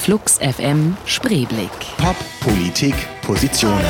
[0.00, 1.70] Flux FM Spreeblick.
[1.98, 3.84] Pop, Politik, Positionen.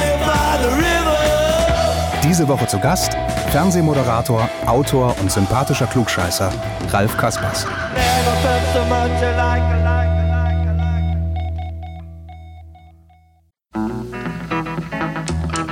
[2.25, 3.13] Diese Woche zu Gast
[3.53, 6.53] Fernsehmoderator, Autor und sympathischer Klugscheißer
[6.91, 7.65] Ralf Kaspers.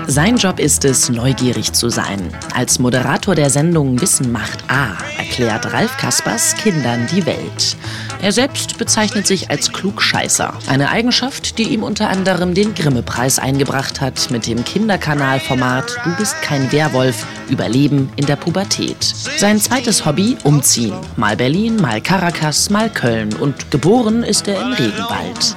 [0.07, 2.33] Sein Job ist es, neugierig zu sein.
[2.55, 4.97] Als Moderator der Sendung Wissen macht A
[5.39, 7.77] erklärt Ralf Kaspers Kindern die Welt.
[8.21, 10.53] Er selbst bezeichnet sich als Klugscheißer.
[10.67, 16.43] Eine Eigenschaft, die ihm unter anderem den Grimme-Preis eingebracht hat mit dem Kinderkanalformat Du bist
[16.43, 18.97] kein Werwolf, Überleben in der Pubertät.
[19.37, 20.95] Sein zweites Hobby, Umziehen.
[21.15, 25.55] Mal Berlin, mal Caracas, mal Köln und geboren ist er im Regenwald.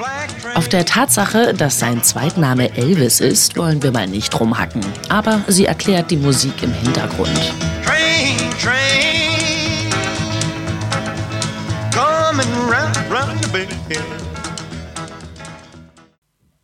[0.54, 4.86] Auf der Tatsache, dass sein Zweitname Elvis ist, wollen wir mal nicht rumhacken.
[5.10, 7.54] Aber sie erklärt die Musik im Hintergrund.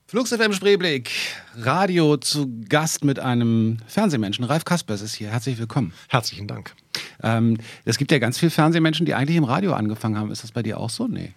[0.09, 1.11] Flux FM Spreeblick,
[1.57, 4.45] Radio zu Gast mit einem Fernsehmenschen.
[4.45, 5.29] Ralf Kaspers ist hier.
[5.29, 5.93] Herzlich willkommen.
[6.07, 6.73] Herzlichen Dank.
[7.21, 10.31] Ähm, es gibt ja ganz viele Fernsehmenschen, die eigentlich im Radio angefangen haben.
[10.31, 11.07] Ist das bei dir auch so?
[11.07, 11.33] Nee.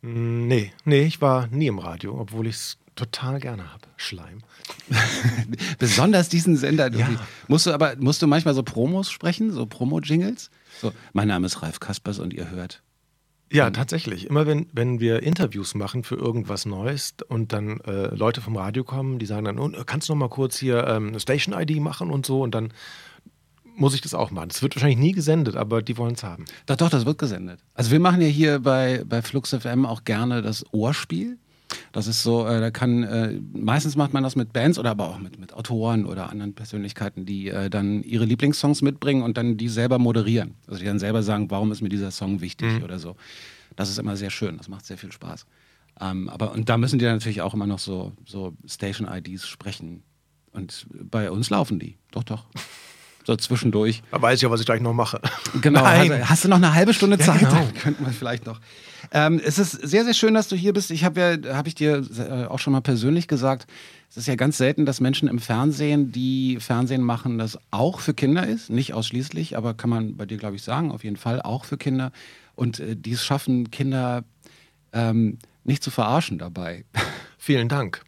[0.00, 3.86] Nee, nee, ich war nie im Radio, obwohl ich es total gerne habe.
[3.96, 4.40] Schleim.
[5.78, 6.92] Besonders diesen Sender.
[6.92, 7.08] Ja.
[7.46, 10.50] Musst du aber musst du manchmal so Promos sprechen, so Promo-Jingles?
[10.80, 12.82] So, mein Name ist Ralf Kaspers und ihr hört.
[13.54, 14.26] Ja, tatsächlich.
[14.26, 18.82] Immer wenn, wenn wir Interviews machen für irgendwas Neues und dann äh, Leute vom Radio
[18.82, 22.10] kommen, die sagen dann, oh, kannst du noch mal kurz hier ähm, eine Station-ID machen
[22.10, 22.72] und so und dann
[23.76, 24.48] muss ich das auch machen.
[24.48, 26.46] Das wird wahrscheinlich nie gesendet, aber die wollen es haben.
[26.66, 27.60] Doch, doch, das wird gesendet.
[27.74, 31.38] Also wir machen ja hier bei, bei Flux FM auch gerne das Ohrspiel.
[31.94, 35.08] Das ist so, äh, da kann, äh, meistens macht man das mit Bands oder aber
[35.10, 39.56] auch mit, mit Autoren oder anderen Persönlichkeiten, die äh, dann ihre Lieblingssongs mitbringen und dann
[39.56, 40.56] die selber moderieren.
[40.66, 42.82] Also die dann selber sagen, warum ist mir dieser Song wichtig mhm.
[42.82, 43.14] oder so.
[43.76, 45.46] Das ist immer sehr schön, das macht sehr viel Spaß.
[46.00, 50.02] Ähm, aber und da müssen die dann natürlich auch immer noch so, so Station-IDs sprechen.
[50.50, 51.96] Und bei uns laufen die.
[52.10, 52.44] Doch, doch
[53.24, 54.02] so zwischendurch.
[54.10, 55.20] Da weiß ich ja, was ich gleich noch mache.
[55.60, 55.80] Genau.
[55.84, 57.42] Hast, hast, du noch eine halbe Stunde Zeit?
[57.42, 57.68] Ja, genau.
[57.80, 58.60] könnten wir vielleicht noch.
[59.10, 60.90] Ähm, es ist sehr, sehr schön, dass du hier bist.
[60.90, 63.66] Ich habe ja, habe ich dir äh, auch schon mal persönlich gesagt,
[64.10, 68.14] es ist ja ganz selten, dass Menschen im Fernsehen, die Fernsehen machen, das auch für
[68.14, 68.70] Kinder ist.
[68.70, 71.76] Nicht ausschließlich, aber kann man bei dir, glaube ich, sagen, auf jeden Fall auch für
[71.76, 72.12] Kinder.
[72.54, 74.24] Und äh, die es schaffen, Kinder
[74.92, 76.84] ähm, nicht zu verarschen dabei.
[77.38, 78.04] Vielen Dank.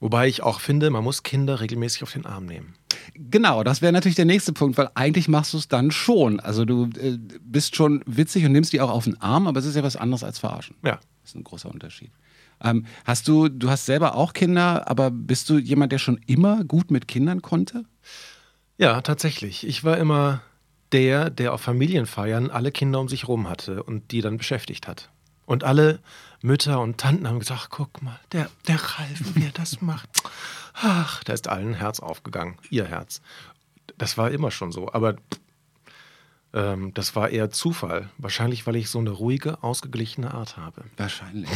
[0.00, 2.74] Wobei ich auch finde, man muss Kinder regelmäßig auf den Arm nehmen.
[3.14, 6.38] Genau, das wäre natürlich der nächste Punkt, weil eigentlich machst du es dann schon.
[6.40, 9.66] Also du äh, bist schon witzig und nimmst die auch auf den Arm, aber es
[9.66, 10.76] ist ja was anderes als verarschen.
[10.84, 11.00] Ja.
[11.22, 12.10] Das ist ein großer Unterschied.
[12.62, 16.64] Ähm, hast du, du hast selber auch Kinder, aber bist du jemand, der schon immer
[16.64, 17.84] gut mit Kindern konnte?
[18.78, 19.66] Ja, tatsächlich.
[19.66, 20.42] Ich war immer
[20.92, 25.10] der, der auf Familienfeiern alle Kinder um sich herum hatte und die dann beschäftigt hat.
[25.44, 26.00] Und alle
[26.40, 30.08] Mütter und Tanten haben gesagt, guck mal, der, der Ralf, wie er das macht.
[30.74, 33.20] Ach, da ist allen Herz aufgegangen, ihr Herz.
[33.96, 35.16] Das war immer schon so, aber
[36.52, 38.08] ähm, das war eher Zufall.
[38.18, 40.84] Wahrscheinlich, weil ich so eine ruhige, ausgeglichene Art habe.
[40.96, 41.50] Wahrscheinlich.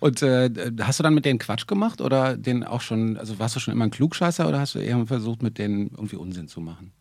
[0.00, 0.50] Und äh,
[0.80, 3.72] hast du dann mit denen Quatsch gemacht oder den auch schon, also warst du schon
[3.72, 6.92] immer ein Klugscheißer oder hast du eher versucht, mit denen irgendwie Unsinn zu machen?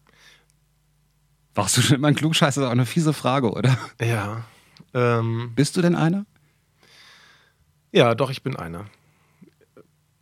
[1.55, 2.61] Warst du schon immer ein Klugscheißer?
[2.61, 3.77] Das ist auch eine fiese Frage, oder?
[3.99, 4.45] Ja.
[4.93, 6.25] Ähm, Bist du denn einer?
[7.91, 8.85] Ja, doch, ich bin einer.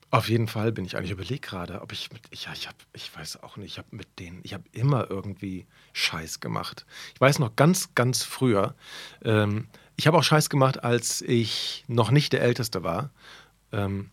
[0.10, 3.16] Auf jeden Fall bin ich eigentlich überlegt gerade, ob ich mit, ja, ich habe, ich
[3.16, 6.86] weiß auch nicht, ich habe mit denen, ich habe immer irgendwie Scheiß gemacht.
[7.14, 8.76] Ich weiß noch ganz, ganz früher,
[9.24, 13.12] ähm, ich habe auch Scheiß gemacht, als ich noch nicht der Älteste war.
[13.72, 14.10] Ähm,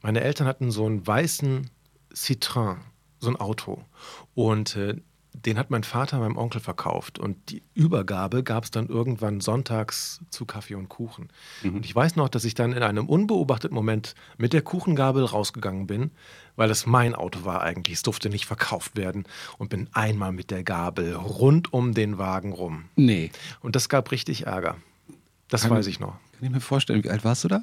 [0.00, 1.70] meine Eltern hatten so einen weißen
[2.14, 2.76] Citroën,
[3.18, 3.84] so ein Auto.
[4.34, 4.96] Und äh,
[5.34, 10.20] den hat mein Vater meinem Onkel verkauft und die Übergabe gab es dann irgendwann sonntags
[10.30, 11.28] zu Kaffee und Kuchen.
[11.62, 11.76] Mhm.
[11.76, 15.86] Und ich weiß noch, dass ich dann in einem unbeobachteten Moment mit der Kuchengabel rausgegangen
[15.86, 16.10] bin,
[16.56, 17.96] weil es mein Auto war eigentlich.
[17.96, 19.24] Es durfte nicht verkauft werden
[19.58, 22.84] und bin einmal mit der Gabel rund um den Wagen rum.
[22.96, 23.30] Nee.
[23.60, 24.76] Und das gab richtig Ärger.
[25.48, 26.18] Das kann weiß ich noch.
[26.32, 27.62] Kann ich mir vorstellen, wie alt warst du da?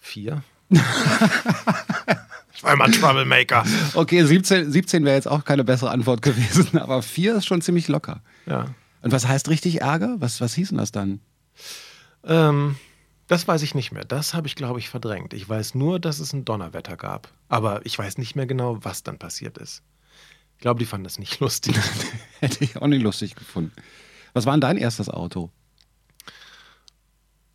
[0.00, 0.42] Vier.
[2.60, 3.64] Ich war immer Troublemaker.
[3.94, 7.88] Okay, 17, 17 wäre jetzt auch keine bessere Antwort gewesen, aber 4 ist schon ziemlich
[7.88, 8.20] locker.
[8.44, 8.66] Ja.
[9.00, 10.16] Und was heißt richtig Ärger?
[10.18, 11.20] Was, was hieß denn das dann?
[12.22, 12.76] Ähm,
[13.28, 14.04] das weiß ich nicht mehr.
[14.04, 15.32] Das habe ich, glaube ich, verdrängt.
[15.32, 17.32] Ich weiß nur, dass es ein Donnerwetter gab.
[17.48, 19.82] Aber ich weiß nicht mehr genau, was dann passiert ist.
[20.56, 21.74] Ich glaube, die fanden das nicht lustig.
[22.40, 23.72] Hätte ich auch nicht lustig gefunden.
[24.34, 25.50] Was war denn dein erstes Auto?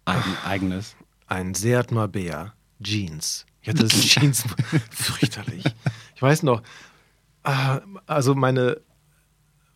[0.06, 0.96] Eigen, eigenes.
[1.28, 3.46] Ein Seat Marbea Jeans.
[3.64, 4.44] Ja, das ist Jeans
[4.92, 5.64] fürchterlich.
[6.16, 6.62] Ich weiß noch,
[7.44, 8.82] ah, also meine,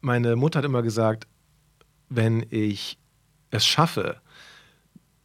[0.01, 1.27] meine Mutter hat immer gesagt,
[2.09, 2.97] wenn ich
[3.51, 4.21] es schaffe,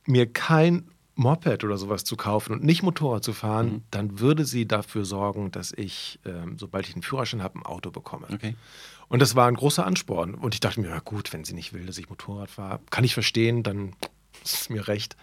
[0.06, 3.82] mir kein Moped oder sowas zu kaufen und nicht Motorrad zu fahren, Mhm.
[3.90, 7.90] dann würde sie dafür sorgen, dass ich, ähm, sobald ich einen Führerschein habe, ein Auto
[7.92, 8.26] bekomme.
[8.32, 8.56] Okay.
[9.08, 10.34] Und das war ein großer Ansporn.
[10.34, 13.04] Und ich dachte mir, ja gut, wenn sie nicht will, dass ich Motorrad fahre, kann
[13.04, 13.94] ich verstehen, dann
[14.42, 15.16] ist es mir recht.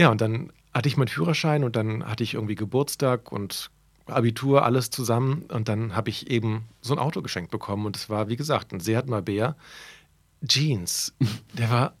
[0.00, 3.70] Ja, und dann hatte ich meinen Führerschein und dann hatte ich irgendwie Geburtstag und
[4.06, 5.42] Abitur, alles zusammen.
[5.52, 7.84] Und dann habe ich eben so ein Auto geschenkt bekommen.
[7.84, 9.56] Und es war, wie gesagt, ein Seat Marbella
[10.42, 11.12] Jeans.
[11.58, 11.92] Der war,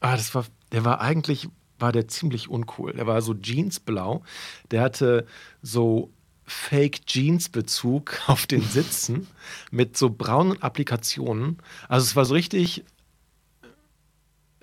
[0.00, 1.48] ah, das war, der war eigentlich,
[1.78, 2.92] war der ziemlich uncool.
[2.92, 4.24] Der war so Jeansblau.
[4.72, 5.24] Der hatte
[5.62, 6.10] so
[6.44, 9.28] Fake Jeans Bezug auf den Sitzen
[9.70, 11.58] mit so braunen Applikationen.
[11.88, 12.84] Also es war so richtig,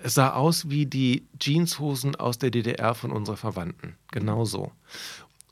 [0.02, 3.96] es sah aus wie die Jeanshosen aus der DDR von unserer Verwandten.
[4.12, 4.72] Genau so.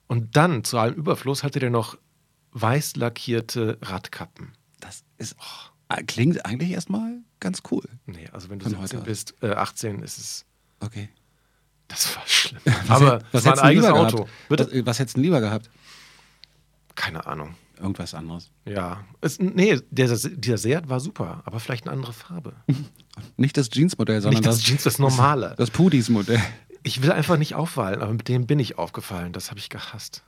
[0.06, 1.98] Und dann, zu allem Überfluss, hatte der noch
[2.52, 4.52] weiß lackierte Radkappen.
[4.80, 7.84] Das ist, oh, klingt eigentlich erstmal ganz cool.
[8.06, 9.04] Nee, also wenn du Von 17 heute aus.
[9.04, 10.44] bist, äh, 18 ist es,
[10.80, 11.08] Okay.
[11.88, 12.62] das war schlimm.
[12.88, 14.28] Aber was war ein eigenes Auto.
[14.48, 15.70] Was, was hättest du lieber gehabt?
[16.94, 17.54] Keine Ahnung.
[17.78, 18.50] Irgendwas anderes.
[18.64, 19.04] Ja.
[19.20, 22.54] Es, nee, der, dieser Seat war super, aber vielleicht eine andere Farbe.
[23.36, 25.54] Nicht das Jeans-Modell, sondern Nicht das das, Jeans, das normale.
[25.56, 26.40] das Pudis-Modell.
[26.82, 29.32] Ich will einfach nicht auffallen, aber mit dem bin ich aufgefallen.
[29.32, 30.22] Das habe ich gehasst.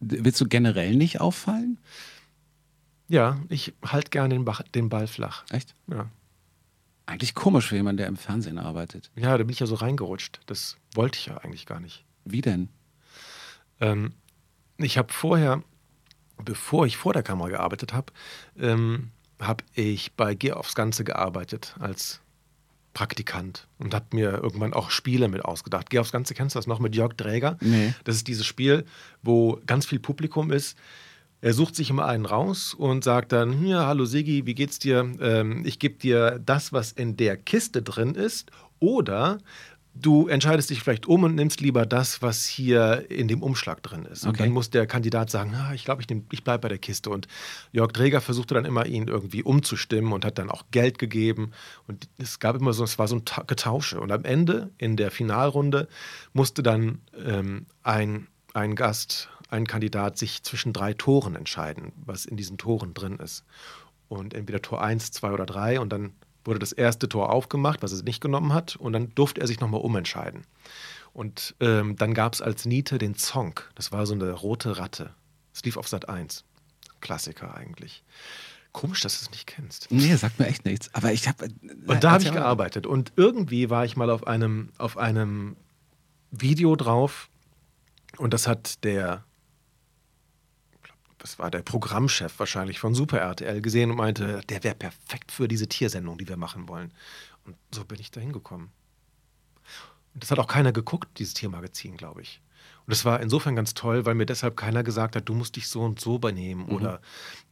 [0.00, 1.78] Willst du generell nicht auffallen?
[3.08, 5.44] Ja, ich halte gerne den, den Ball flach.
[5.50, 5.74] Echt?
[5.90, 6.08] Ja.
[7.06, 9.10] Eigentlich komisch für jemanden, der im Fernsehen arbeitet.
[9.16, 10.40] ja, da bin ich ja so reingerutscht.
[10.46, 12.04] Das wollte ich ja eigentlich gar nicht.
[12.24, 12.68] Wie denn?
[13.80, 14.12] Ähm,
[14.76, 15.62] ich habe vorher,
[16.44, 18.12] bevor ich vor der Kamera gearbeitet habe,
[18.58, 22.20] ähm, habe ich bei Geh aufs Ganze gearbeitet als
[22.94, 25.90] Praktikant und habe mir irgendwann auch Spiele mit ausgedacht.
[25.90, 27.56] Geh aufs Ganze, kennst du das noch mit Jörg Dräger?
[27.60, 27.94] Nee.
[28.04, 28.84] Das ist dieses Spiel,
[29.22, 30.76] wo ganz viel Publikum ist.
[31.40, 35.08] Er sucht sich immer einen raus und sagt dann: Ja, hallo Sigi, wie geht's dir?
[35.20, 38.50] Ähm, ich gebe dir das, was in der Kiste drin ist.
[38.80, 39.38] Oder
[40.00, 44.04] du entscheidest dich vielleicht um und nimmst lieber das, was hier in dem Umschlag drin
[44.04, 44.24] ist.
[44.24, 44.44] Und Okay.
[44.44, 47.10] dann muss der Kandidat sagen: ah, Ich glaube, ich, nehm- ich bleibe bei der Kiste.
[47.10, 47.26] Und
[47.72, 51.50] Jörg Dräger versuchte dann immer, ihn irgendwie umzustimmen und hat dann auch Geld gegeben.
[51.86, 54.00] Und es gab immer so, es war so ein Ta Getausche.
[54.00, 55.88] Und am Ende, in der Finalrunde,
[56.32, 62.36] musste dann ähm, ein, ein Gast, ein Kandidat sich zwischen drei Toren entscheiden, was in
[62.36, 63.44] diesen Toren drin ist.
[64.08, 65.80] Und entweder Tor 1, 2 oder 3.
[65.80, 66.12] Und dann
[66.44, 68.76] wurde das erste Tor aufgemacht, was er nicht genommen hat.
[68.76, 70.44] Und dann durfte er sich nochmal umentscheiden.
[71.12, 73.70] Und ähm, dann gab es als Niete den Zonk.
[73.74, 75.14] Das war so eine rote Ratte.
[75.54, 76.44] Es lief auf Sat 1.
[77.00, 78.02] Klassiker eigentlich.
[78.72, 79.90] Komisch, dass du es nicht kennst.
[79.90, 80.94] Nee, sagt mir echt nichts.
[80.94, 81.48] Aber ich habe.
[81.86, 82.86] Und da habe ich gearbeitet.
[82.86, 85.56] Und irgendwie war ich mal auf einem, auf einem
[86.30, 87.28] Video drauf.
[88.18, 89.24] Und das hat der,
[91.20, 95.48] was war der Programmchef wahrscheinlich von Super RTL gesehen und meinte, der wäre perfekt für
[95.48, 96.92] diese Tiersendung, die wir machen wollen.
[97.44, 98.70] Und so bin ich da hingekommen.
[100.14, 102.40] Und das hat auch keiner geguckt, dieses Tiermagazin, glaube ich.
[102.86, 105.68] Und das war insofern ganz toll, weil mir deshalb keiner gesagt hat, du musst dich
[105.68, 107.00] so und so benehmen oder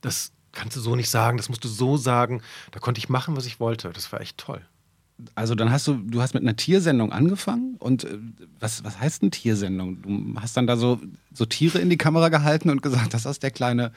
[0.01, 2.43] das kannst du so nicht sagen, das musst du so sagen.
[2.71, 3.91] Da konnte ich machen, was ich wollte.
[3.91, 4.67] Das war echt toll.
[5.35, 8.19] Also dann hast du, du hast mit einer Tiersendung angefangen und äh,
[8.61, 10.03] was, was heißt eine Tiersendung?
[10.03, 11.01] Du hast dann da so,
[11.33, 13.93] so Tiere in die Kamera gehalten und gesagt, das ist der kleine.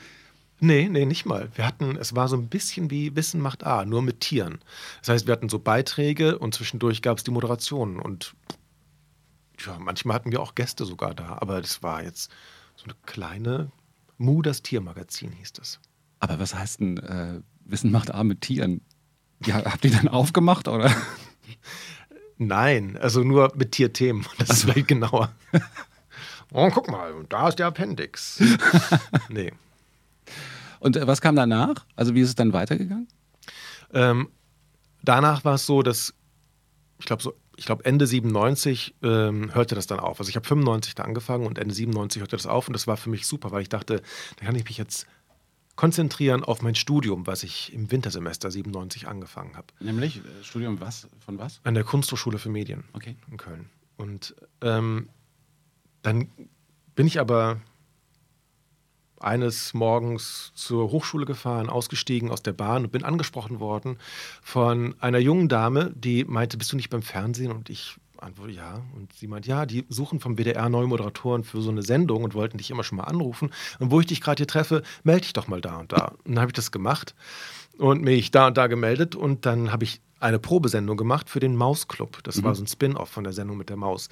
[0.61, 1.49] Nee, nee, nicht mal.
[1.55, 4.59] Wir hatten, es war so ein bisschen wie Wissen macht A, nur mit Tieren.
[4.99, 8.33] Das heißt, wir hatten so Beiträge und zwischendurch gab es die Moderationen und
[9.65, 12.31] ja, manchmal hatten wir auch Gäste sogar da, aber das war jetzt
[12.75, 13.71] so eine kleine
[14.17, 15.79] Mu, das Tiermagazin hieß das.
[16.19, 18.81] Aber was heißt denn äh, Wissen macht A mit Tieren?
[19.45, 20.93] Ja, habt ihr dann aufgemacht oder?
[22.37, 24.25] Nein, also nur mit Tierthemen.
[24.37, 25.31] Das ist vielleicht genauer.
[26.51, 28.41] Oh, guck mal, da ist der Appendix.
[29.29, 29.51] nee.
[30.79, 31.85] Und äh, was kam danach?
[31.95, 33.07] Also wie ist es dann weitergegangen?
[33.93, 34.29] Ähm,
[35.03, 36.13] danach war es so, dass
[36.99, 40.19] ich glaube so, ich glaube Ende 97 ähm, hörte das dann auf.
[40.19, 42.97] Also ich habe 95 da angefangen und Ende 97 hörte das auf und das war
[42.97, 44.01] für mich super, weil ich dachte,
[44.37, 45.05] da kann ich mich jetzt
[45.79, 49.67] konzentrieren auf mein Studium, was ich im Wintersemester 97 angefangen habe.
[49.79, 51.07] Nämlich äh, Studium was?
[51.23, 51.61] Von was?
[51.63, 53.15] An der Kunsthochschule für Medien Okay.
[53.31, 53.69] in Köln.
[53.95, 55.07] Und ähm,
[56.01, 56.27] dann
[56.95, 57.61] bin ich aber
[59.21, 63.99] eines Morgens zur Hochschule gefahren, ausgestiegen aus der Bahn und bin angesprochen worden
[64.41, 67.53] von einer jungen Dame, die meinte, bist du nicht beim Fernsehen?
[67.53, 68.81] Und ich antworte, ja.
[68.95, 72.33] Und sie meint, ja, die suchen vom WDR neue Moderatoren für so eine Sendung und
[72.33, 73.51] wollten dich immer schon mal anrufen.
[73.79, 76.15] Und wo ich dich gerade hier treffe, melde dich doch mal da und da.
[76.23, 77.15] Und dann habe ich das gemacht
[77.77, 81.55] und mich da und da gemeldet und dann habe ich eine Probesendung gemacht für den
[81.55, 82.21] Mausclub.
[82.23, 84.09] Das war so ein Spin-off von der Sendung mit der Maus.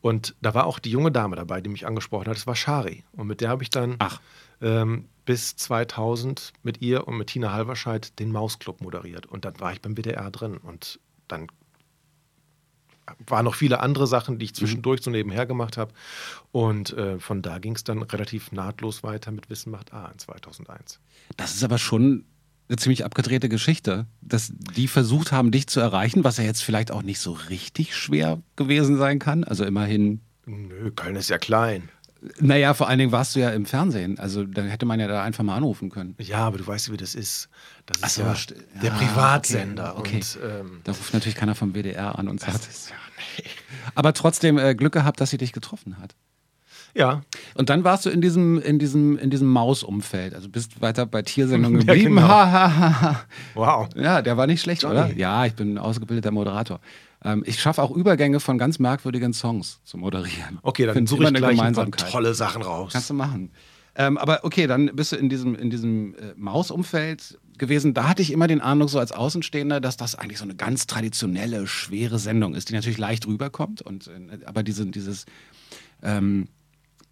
[0.00, 2.36] Und da war auch die junge Dame dabei, die mich angesprochen hat.
[2.36, 3.04] Das war Shari.
[3.12, 4.20] Und mit der habe ich dann Ach.
[4.62, 9.26] ähm, bis 2000 mit ihr und mit Tina Halverscheid den Mausclub moderiert.
[9.26, 10.56] Und dann war ich beim WDR drin.
[10.56, 11.48] Und dann
[13.26, 15.92] waren noch viele andere Sachen, die ich zwischendurch so nebenher gemacht habe.
[16.52, 20.18] Und äh, von da ging es dann relativ nahtlos weiter mit Wissen macht A in
[20.18, 21.00] 2001.
[21.36, 22.24] Das ist aber schon
[22.68, 26.92] eine ziemlich abgedrehte Geschichte, dass die versucht haben, dich zu erreichen, was ja jetzt vielleicht
[26.92, 29.42] auch nicht so richtig schwer gewesen sein kann.
[29.42, 30.20] Also immerhin.
[30.46, 31.88] Nö, Köln ist ja klein.
[32.38, 34.18] Naja, vor allen Dingen warst du ja im Fernsehen.
[34.18, 36.14] Also dann hätte man ja da einfach mal anrufen können.
[36.18, 37.48] Ja, aber du weißt, wie das ist.
[37.86, 39.96] Das ist so, ja st- der ja, Privatsender.
[39.96, 40.16] okay.
[40.16, 42.68] Und, ähm, Da ruft natürlich keiner vom WDR an und sagt.
[42.68, 42.96] ist, ja,
[43.38, 43.44] nee.
[43.94, 46.14] Aber trotzdem äh, Glück gehabt, dass sie dich getroffen hat.
[46.94, 47.22] ja,
[47.54, 50.34] Und dann warst du in diesem, in diesem, in diesem Mausumfeld.
[50.34, 52.16] Also bist weiter bei Tiersendungen Ja, geblieben.
[52.16, 52.28] genau.
[52.28, 53.24] Ha, ha.
[53.54, 53.88] wow.
[53.96, 54.94] Ja, der war nicht schlecht, Johnny.
[54.98, 55.12] oder?
[55.16, 56.80] Ja, ich bin ein ausgebildeter Moderator.
[57.24, 60.58] Ähm, ich schaffe auch Übergänge von ganz merkwürdigen Songs zu moderieren.
[60.62, 62.92] Okay, dann suche ich gleich ein paar tolle Sachen raus.
[62.92, 63.50] Kannst du machen.
[63.96, 67.92] Ähm, aber okay, dann bist du in diesem, in diesem äh, Mausumfeld gewesen.
[67.92, 70.86] Da hatte ich immer den Eindruck, so als Außenstehender, dass das eigentlich so eine ganz
[70.86, 73.82] traditionelle, schwere Sendung ist, die natürlich leicht rüberkommt.
[73.82, 75.26] Und, äh, aber diese, dieses,
[76.02, 76.48] ähm,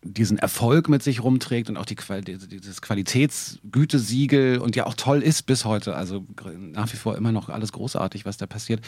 [0.02, 5.22] diesen Erfolg mit sich rumträgt und auch die Qual dieses Qualitätsgütesiegel und ja auch toll
[5.22, 5.96] ist bis heute.
[5.96, 6.24] Also
[6.56, 8.80] nach wie vor immer noch alles großartig, was da passiert.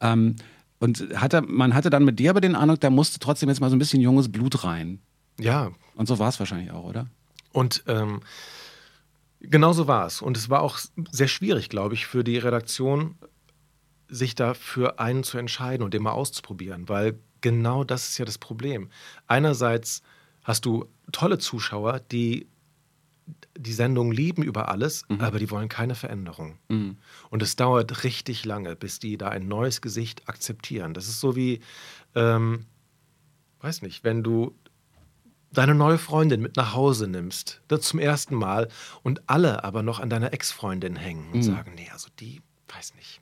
[0.00, 0.36] Ähm,
[0.78, 3.70] und hatte, man hatte dann mit dir aber den Eindruck, da musste trotzdem jetzt mal
[3.70, 5.00] so ein bisschen junges Blut rein.
[5.38, 7.06] Ja, Und so war es wahrscheinlich auch, oder?
[7.52, 8.20] Und ähm,
[9.40, 10.20] genau so war es.
[10.20, 10.78] Und es war auch
[11.10, 13.16] sehr schwierig, glaube ich, für die Redaktion,
[14.08, 18.24] sich da für einen zu entscheiden und den mal auszuprobieren, weil genau das ist ja
[18.24, 18.88] das Problem.
[19.26, 20.02] Einerseits
[20.44, 22.46] hast du tolle Zuschauer, die
[23.58, 26.58] die Sendung lieben über alles, aber die wollen keine Veränderung.
[27.30, 30.94] Und es dauert richtig lange, bis die da ein neues Gesicht akzeptieren.
[30.94, 31.60] Das ist so wie,
[32.14, 32.66] ähm,
[33.60, 34.54] weiß nicht, wenn du
[35.52, 38.68] deine neue Freundin mit nach Hause nimmst, das zum ersten Mal,
[39.02, 43.20] und alle aber noch an deiner Ex-Freundin hängen und sagen, nee, also die, weiß nicht.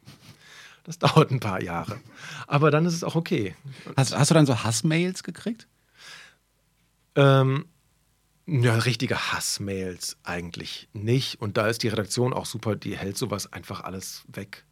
[0.84, 2.00] Das dauert ein paar Jahre.
[2.46, 3.54] Aber dann ist es auch okay.
[3.96, 5.68] Hast, hast du dann so Hassmails gekriegt?
[7.14, 7.66] Ähm,
[8.46, 11.40] ja, richtige Hassmails eigentlich nicht.
[11.40, 14.64] Und da ist die Redaktion auch super, die hält sowas einfach alles weg.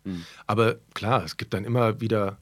[0.47, 2.39] Aber klar, es gibt dann immer wieder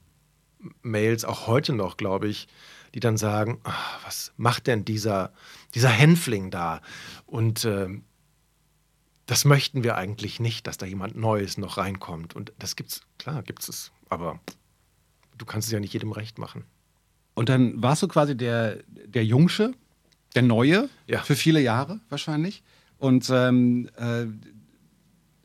[0.83, 2.49] Mails, auch heute noch, glaube ich,
[2.95, 3.73] die dann sagen, "Ah,
[4.05, 5.33] was macht denn dieser,
[5.75, 6.81] dieser Hänfling da?
[7.27, 8.05] Und ähm,
[9.27, 12.35] das möchten wir eigentlich nicht, dass da jemand Neues noch reinkommt.
[12.35, 13.93] Und das gibt's, klar, gibt's es.
[14.09, 14.41] Aber
[15.39, 16.65] du kannst es ja nicht jedem recht machen.
[17.35, 19.73] Und dann warst du quasi der, der Jungsche,
[20.35, 21.21] der Neue, Ja.
[21.23, 22.63] für viele Jahre wahrscheinlich.
[22.99, 24.27] Und ähm, äh,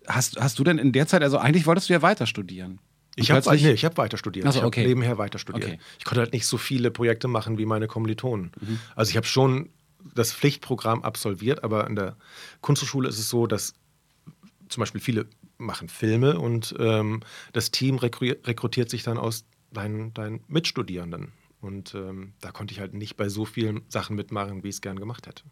[0.07, 2.79] hast, hast du denn in der Zeit, also eigentlich wolltest du ja weiter studieren?
[3.15, 4.45] Ich habe nee, ich hab weiter studiert.
[4.45, 4.85] Ach so, ich habe okay.
[4.85, 5.65] nebenher weiter studiert.
[5.65, 5.79] Okay.
[5.99, 8.51] Ich konnte halt nicht so viele Projekte machen wie meine Kommilitonen.
[8.59, 8.79] Mhm.
[8.95, 9.69] Also ich habe schon
[10.13, 12.17] das Pflichtprogramm absolviert, aber in der
[12.61, 13.73] Kunsthochschule ist es so, dass
[14.67, 15.27] zum Beispiel viele
[15.57, 17.21] machen Filme und ähm,
[17.53, 21.31] das Team rekru- rekrutiert sich dann aus deinen, deinen Mitstudierenden.
[21.65, 24.81] Und ähm, da konnte ich halt nicht bei so vielen Sachen mitmachen, wie ich es
[24.81, 25.43] gern gemacht hätte.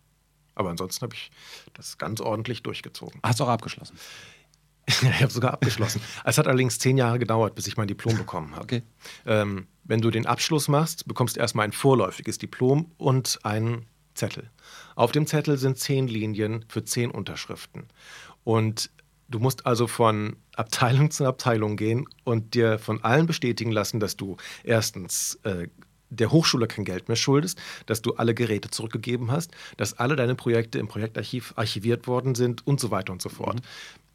[0.53, 1.31] Aber ansonsten habe ich
[1.73, 3.19] das ganz ordentlich durchgezogen.
[3.23, 3.97] Hast du auch abgeschlossen?
[4.87, 6.01] ich habe sogar abgeschlossen.
[6.23, 8.63] Es hat allerdings zehn Jahre gedauert, bis ich mein Diplom bekommen habe.
[8.63, 8.83] Okay.
[9.25, 14.51] Ähm, wenn du den Abschluss machst, bekommst du erstmal ein vorläufiges Diplom und einen Zettel.
[14.95, 17.87] Auf dem Zettel sind zehn Linien für zehn Unterschriften.
[18.43, 18.91] Und
[19.29, 24.15] du musst also von Abteilung zu Abteilung gehen und dir von allen bestätigen lassen, dass
[24.15, 25.69] du erstens äh,
[26.13, 30.35] der Hochschule kein Geld mehr schuldest, dass du alle Geräte zurückgegeben hast, dass alle deine
[30.35, 33.61] Projekte im Projektarchiv archiviert worden sind und so weiter und so fort.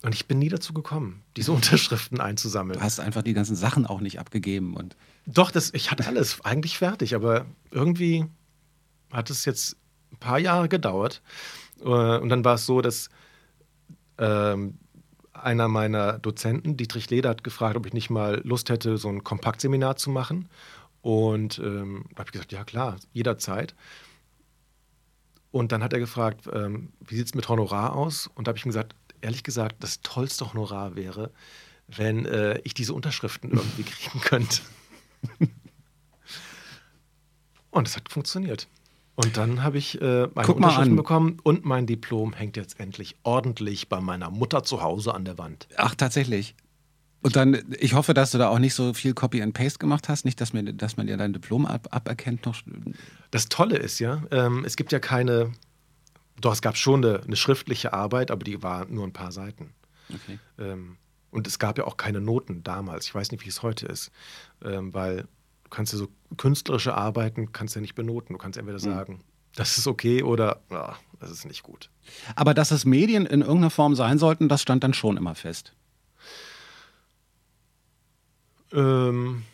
[0.02, 2.78] Und ich bin nie dazu gekommen, diese Unterschriften einzusammeln.
[2.78, 4.74] Du hast einfach die ganzen Sachen auch nicht abgegeben.
[4.74, 8.26] Und Doch, das, ich hatte alles eigentlich fertig, aber irgendwie
[9.12, 9.76] hat es jetzt
[10.12, 11.22] ein paar Jahre gedauert.
[11.80, 13.08] Äh, Und dann war es so, dass
[14.18, 14.78] ähm,
[15.32, 19.24] einer meiner Dozenten, Dietrich Leder, hat gefragt, ob ich nicht mal Lust hätte, so ein
[19.24, 20.48] Kompaktseminar zu machen.
[21.02, 23.74] Und ähm, da habe ich gesagt, ja klar, jederzeit.
[25.50, 28.28] Und dann hat er gefragt, ähm, wie sieht es mit Honorar aus?
[28.34, 31.32] Und da habe ich ihm gesagt, ehrlich gesagt, das tollste Honorar wäre,
[31.86, 34.60] wenn äh, ich diese Unterschriften irgendwie kriegen könnte.
[37.70, 38.68] Und es hat funktioniert.
[39.14, 43.16] Und dann habe ich äh, meine Guck Unterschriften bekommen und mein Diplom hängt jetzt endlich
[43.24, 45.66] ordentlich bei meiner Mutter zu Hause an der Wand.
[45.76, 46.54] ach, tatsächlich.
[47.20, 50.08] Und dann, ich hoffe, dass du da auch nicht so viel Copy and Paste gemacht
[50.08, 52.56] hast, nicht, dass, mir, dass man dir dein Diplom ab, aberkennt noch.
[53.30, 55.52] Das Tolle ist ja, ähm, es gibt ja keine,
[56.40, 59.74] doch es gab schon eine, eine schriftliche Arbeit, aber die war nur ein paar Seiten.
[60.08, 60.38] Okay.
[60.58, 60.96] Ähm,
[61.30, 63.06] und es gab ja auch keine Noten damals.
[63.06, 64.10] Ich weiß nicht, wie es heute ist,
[64.64, 65.22] ähm, weil
[65.64, 68.34] du kannst ja so künstlerische Arbeiten kannst ja nicht benoten.
[68.34, 69.20] Du kannst entweder sagen,
[69.54, 71.90] das ist okay oder ja, das ist nicht gut.
[72.36, 75.74] Aber dass es Medien in irgendeiner Form sein sollten, das stand dann schon immer fest.
[78.72, 79.44] Ähm,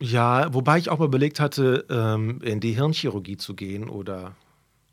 [0.00, 4.34] Ja, wobei ich auch mal überlegt hatte, ähm, in die Hirnchirurgie zu gehen oder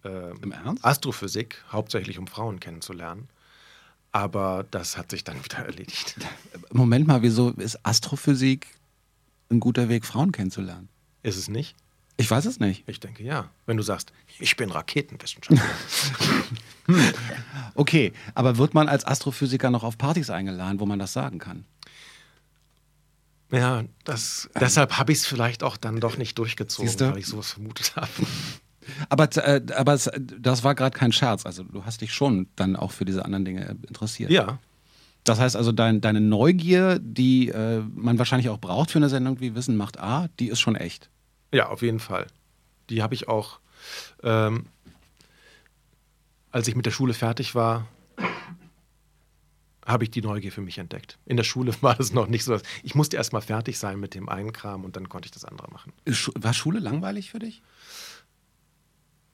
[0.06, 0.84] ähm, Im Ernst?
[0.86, 3.28] Astrophysik, hauptsächlich um Frauen kennenzulernen.
[4.14, 6.16] Aber das hat sich dann wieder erledigt.
[6.72, 8.68] Moment mal, wieso ist Astrophysik
[9.50, 10.88] ein guter Weg, Frauen kennenzulernen?
[11.22, 11.76] Ist es nicht?
[12.16, 12.88] Ich weiß es nicht.
[12.88, 13.50] Ich denke ja.
[13.66, 15.62] Wenn du sagst, ich bin Raketenwissenschaftler.
[17.76, 21.66] Okay, aber wird man als Astrophysiker noch auf Partys eingeladen, wo man das sagen kann?
[23.54, 27.12] Ja, das, deshalb habe ich es vielleicht auch dann doch nicht durchgezogen, Siehst du?
[27.12, 28.10] weil ich sowas vermutet habe.
[29.08, 31.46] Aber, äh, aber es, das war gerade kein Scherz.
[31.46, 34.30] Also du hast dich schon dann auch für diese anderen Dinge interessiert.
[34.30, 34.60] Ja,
[35.24, 39.40] Das heißt also, dein, deine Neugier, die äh, man wahrscheinlich auch braucht für eine Sendung
[39.40, 41.10] wie Wissen macht A, die ist schon echt.
[41.54, 42.28] Ja, auf jeden Fall.
[42.90, 43.60] Die habe ich auch,
[44.22, 44.66] ähm,
[46.52, 47.88] als ich mit der Schule fertig war,
[49.86, 51.18] habe ich die Neugier für mich entdeckt.
[51.26, 52.60] In der Schule war das noch nicht so.
[52.84, 55.46] Ich musste erst mal fertig sein mit dem einen Kram und dann konnte ich das
[55.46, 55.94] andere machen.
[56.36, 57.62] War Schule langweilig für dich?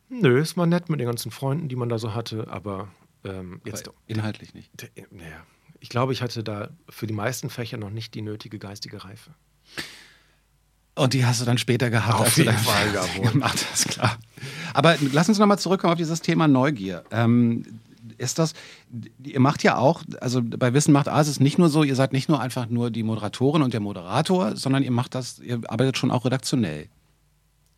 [0.10, 2.90] Nö, es war nett mit den ganzen Freunden, die man da so hatte, aber
[3.24, 3.88] ähm, jetzt.
[3.88, 4.72] Aber inhaltlich nicht.
[5.12, 5.46] Naja,
[5.80, 9.36] ich glaube, ich hatte da für die meisten Fächer noch nicht die nötige geistige Reife.
[10.96, 13.32] Und die hast du dann später gehabt, Auf als jeden Fall, jawohl.
[13.32, 14.18] gemacht hast, klar.
[14.74, 17.06] Aber lass uns nochmal zurückkommen auf dieses Thema Neugier.
[17.12, 17.64] Ähm,
[18.18, 18.54] ist das,
[19.24, 21.96] ihr macht ja auch, also bei Wissen macht A ist es nicht nur so, ihr
[21.96, 25.62] seid nicht nur einfach nur die Moderatorin und der Moderator, sondern ihr macht das, ihr
[25.68, 26.88] arbeitet schon auch redaktionell.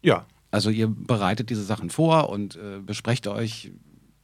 [0.02, 3.72] Ja, Also ihr bereitet diese Sachen vor und äh, besprecht euch,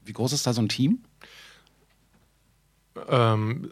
[0.03, 0.99] wie groß ist da so ein Team?
[3.07, 3.71] Ähm,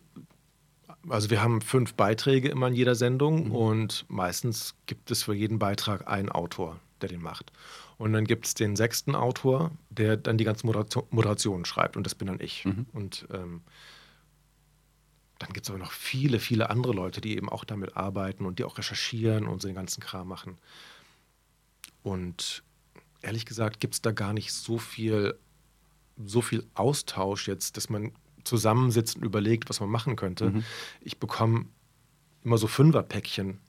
[1.09, 5.59] also wir haben fünf Beiträge immer in jeder Sendung und meistens gibt es für jeden
[5.59, 7.51] Beitrag einen Autor, der den macht.
[7.97, 12.05] Und dann gibt es den sechsten Autor, der dann die ganzen Moderation, Moderationen schreibt und
[12.05, 12.65] das bin dann ich.
[12.93, 13.61] Und ähm,
[15.39, 18.59] dann gibt es aber noch viele, viele andere Leute, die eben auch damit arbeiten und
[18.59, 20.57] die auch recherchieren und so den ganzen Kram machen.
[22.03, 22.63] Und
[23.21, 25.37] ehrlich gesagt gibt es da gar nicht so viel,
[26.23, 28.11] so viel Austausch jetzt, dass man
[28.43, 30.51] zusammensitzt und überlegt, was man machen könnte.
[31.01, 31.65] Ich bekomme
[32.43, 33.59] immer so Fünferpäckchen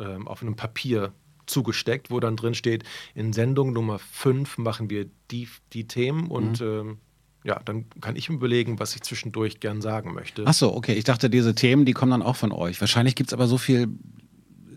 [0.00, 1.12] ähm, auf einem Papier
[1.50, 2.84] zugesteckt, wo dann drin steht,
[3.14, 6.98] in Sendung Nummer 5 machen wir die, die Themen und ähm,
[7.44, 10.44] ja, dann kann ich mir überlegen, was ich zwischendurch gern sagen möchte.
[10.46, 10.94] Ach so, okay.
[10.94, 12.80] Ich dachte, diese Themen, die kommen dann auch von euch.
[12.80, 13.88] Wahrscheinlich gibt es aber so viel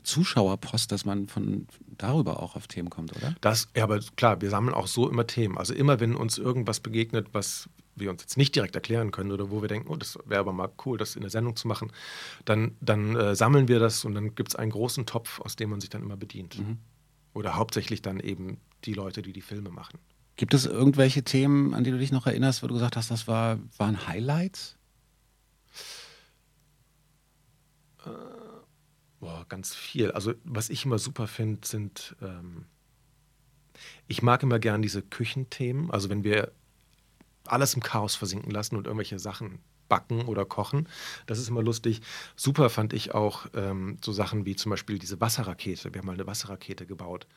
[0.04, 3.36] Zuschauerpost, dass man von darüber auch auf Themen kommt, oder?
[3.42, 5.58] Das, ja, aber klar, wir sammeln auch so immer Themen.
[5.58, 9.52] Also immer, wenn uns irgendwas begegnet, was wir uns jetzt nicht direkt erklären können oder
[9.52, 11.92] wo wir denken, oh, das wäre aber mal cool, das in der Sendung zu machen,
[12.46, 15.70] dann, dann äh, sammeln wir das und dann gibt es einen großen Topf, aus dem
[15.70, 16.62] man sich dann immer bedient.
[17.34, 20.00] Oder hauptsächlich dann eben die Leute, die die Filme machen.
[20.36, 23.28] Gibt es irgendwelche Themen, an die du dich noch erinnerst, wo du gesagt hast, das
[23.28, 24.78] war, waren Highlights?
[29.20, 30.12] Boah, ganz viel.
[30.12, 32.66] Also was ich immer super finde, sind, ähm,
[34.08, 35.92] ich mag immer gern diese Küchenthemen.
[35.92, 36.52] Also wenn wir
[37.52, 39.60] alles im Chaos versinken lassen und irgendwelche Sachen
[39.92, 40.88] backen oder kochen,
[41.26, 42.02] das ist immer lustig.
[42.38, 45.94] Super fand ich auch ähm, so Sachen wie zum Beispiel diese Wasserrakete.
[45.94, 47.28] Wir haben mal eine Wasserrakete gebaut.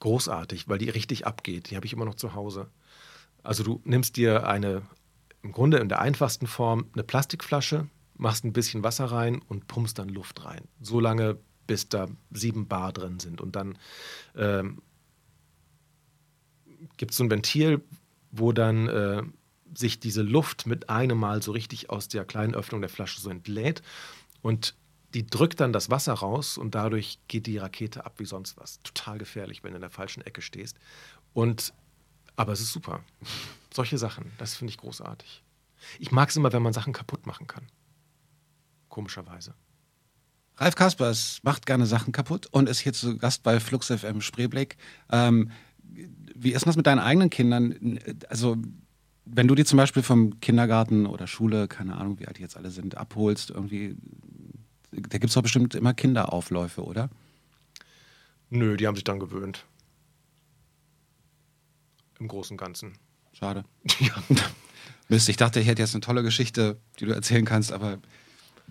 [0.00, 1.70] Großartig, weil die richtig abgeht.
[1.70, 2.70] Die habe ich immer noch zu Hause.
[3.42, 4.82] Also du nimmst dir eine,
[5.42, 9.98] im Grunde in der einfachsten Form, eine Plastikflasche, machst ein bisschen Wasser rein und pumpst
[9.98, 10.62] dann Luft rein.
[10.80, 13.42] So lange, bis da sieben Bar drin sind.
[13.42, 13.76] Und dann
[14.36, 14.80] ähm,
[16.96, 17.82] gibt es so ein Ventil,
[18.38, 19.22] wo dann äh,
[19.74, 23.30] sich diese Luft mit einem Mal so richtig aus der kleinen Öffnung der Flasche so
[23.30, 23.82] entlädt.
[24.42, 24.74] Und
[25.14, 28.82] die drückt dann das Wasser raus und dadurch geht die Rakete ab wie sonst was.
[28.82, 30.78] Total gefährlich, wenn du in der falschen Ecke stehst.
[31.32, 31.72] Und
[32.36, 33.00] aber es ist super.
[33.74, 35.42] Solche Sachen, das finde ich großartig.
[35.98, 37.66] Ich mag es immer, wenn man Sachen kaputt machen kann.
[38.88, 39.54] Komischerweise.
[40.58, 44.76] Ralf Kaspers macht gerne Sachen kaputt und ist hier zu Gast bei Flux FM Spreeblick.
[45.10, 45.50] Ähm,
[46.38, 47.98] wie ist das mit deinen eigenen Kindern?
[48.28, 48.56] Also,
[49.24, 52.56] wenn du die zum Beispiel vom Kindergarten oder Schule, keine Ahnung, wie alt die jetzt
[52.56, 53.96] alle sind, abholst, irgendwie,
[54.92, 57.10] da gibt es doch bestimmt immer Kinderaufläufe, oder?
[58.50, 59.64] Nö, die haben sich dann gewöhnt.
[62.18, 62.92] Im Großen und Ganzen.
[63.32, 63.64] Schade.
[64.00, 64.14] Ja.
[65.08, 67.98] Mist, ich dachte, ich hätte jetzt eine tolle Geschichte, die du erzählen kannst, aber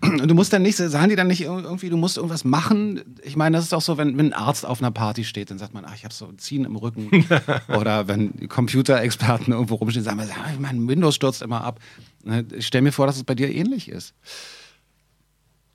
[0.00, 3.16] du musst dann nicht, sagen die dann nicht irgendwie, du musst irgendwas machen?
[3.22, 5.58] Ich meine, das ist auch so, wenn, wenn ein Arzt auf einer Party steht, dann
[5.58, 7.26] sagt man, ach, ich habe so ein Ziehen im Rücken.
[7.68, 10.28] Oder wenn Computerexperten irgendwo rumstehen, sagen wir,
[10.58, 11.80] mein Windows stürzt immer ab.
[12.24, 14.14] Ne, Ich stelle mir vor, dass es bei dir ähnlich ist.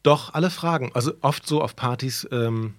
[0.04, 0.92] Doch, alle Fragen.
[0.94, 2.76] Also oft so auf Partys, ähm,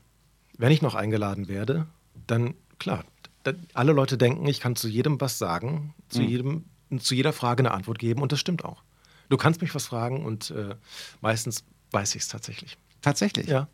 [0.59, 1.87] wenn ich noch eingeladen werde,
[2.26, 3.05] dann klar,
[3.42, 6.64] da, alle Leute denken, ich kann zu jedem was sagen, zu, jedem,
[6.98, 8.83] zu jeder Frage eine Antwort geben und das stimmt auch.
[9.33, 10.75] Du kannst mich was fragen und äh,
[11.23, 12.77] meistens weiß ich es tatsächlich.
[13.01, 13.47] Tatsächlich.
[13.47, 13.66] Ja.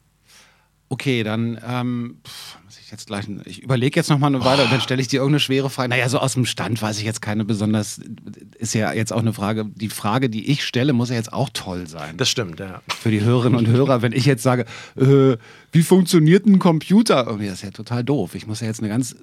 [0.88, 3.26] Okay, dann ähm, pff, muss ich jetzt gleich.
[3.44, 5.88] Ich überlege jetzt noch mal eine Weile und dann stelle ich dir irgendeine schwere Frage.
[5.88, 8.00] Naja, so aus dem Stand weiß ich jetzt keine besonders.
[8.56, 9.64] Ist ja jetzt auch eine Frage.
[9.64, 12.16] Die Frage, die ich stelle, muss ja jetzt auch toll sein.
[12.16, 12.80] Das stimmt, ja.
[12.88, 14.64] Für die Hörerinnen und Hörer, wenn ich jetzt sage,
[14.96, 15.36] äh,
[15.72, 17.26] wie funktioniert ein Computer?
[17.26, 18.36] Irgendwie, das ist ja total doof.
[18.36, 19.16] Ich muss ja jetzt eine ganz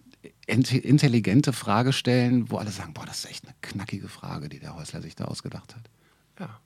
[0.47, 4.59] int- intelligente Frage stellen, wo alle sagen: Boah, das ist echt eine knackige Frage, die
[4.59, 5.89] der Häusler sich da ausgedacht hat.
[6.39, 6.59] Ja.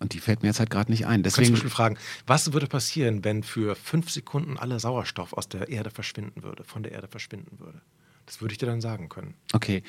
[0.00, 1.22] Und die fällt mir jetzt halt gerade nicht ein.
[1.22, 1.46] Du kannst Deswegen.
[1.46, 5.90] zum Beispiel fragen, was würde passieren, wenn für fünf Sekunden aller Sauerstoff aus der Erde
[5.90, 7.80] verschwinden würde, von der Erde verschwinden würde?
[8.26, 9.34] Das würde ich dir dann sagen können.
[9.52, 9.82] Okay.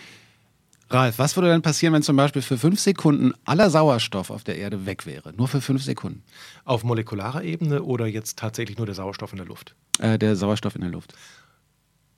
[0.92, 4.58] Ralf, was würde denn passieren, wenn zum Beispiel für fünf Sekunden aller Sauerstoff auf der
[4.58, 5.34] Erde weg wäre?
[5.34, 6.24] Nur für fünf Sekunden.
[6.66, 9.76] Auf molekularer Ebene oder jetzt tatsächlich nur der Sauerstoff in der Luft?
[10.00, 11.14] Äh, der Sauerstoff in der Luft.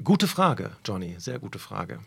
[0.02, 2.00] Gute Frage, Johnny, sehr gute Frage.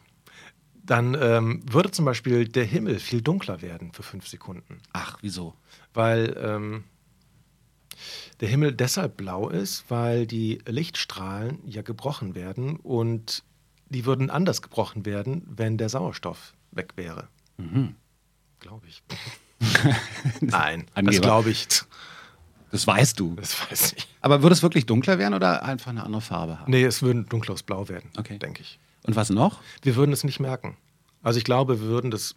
[0.87, 5.55] Dann ähm, würde zum Beispiel der Himmel viel dunkler werden für fünf Sekunden, Ach, wieso?
[5.95, 6.85] weil ähm,
[8.41, 13.45] der Himmel deshalb blau ist, weil die Lichtstrahlen ja gebrochen werden und
[13.89, 17.29] die würden anders gebrochen werden, wenn der Sauerstoff weg wäre.
[18.61, 19.03] Glaube ich.
[20.41, 21.67] Nein, das glaube ich.
[22.73, 23.37] Das weißt du.
[23.37, 24.09] Das weiß ich.
[24.21, 26.71] Aber würde es wirklich dunkler werden oder einfach eine andere Farbe haben?
[26.71, 28.39] Nee, es würde ein dunkleres Blau werden, Okay.
[28.39, 28.79] denke ich.
[29.05, 29.61] Und was noch?
[29.83, 30.77] Wir würden es nicht merken.
[31.23, 32.35] Also ich glaube, wir würden das.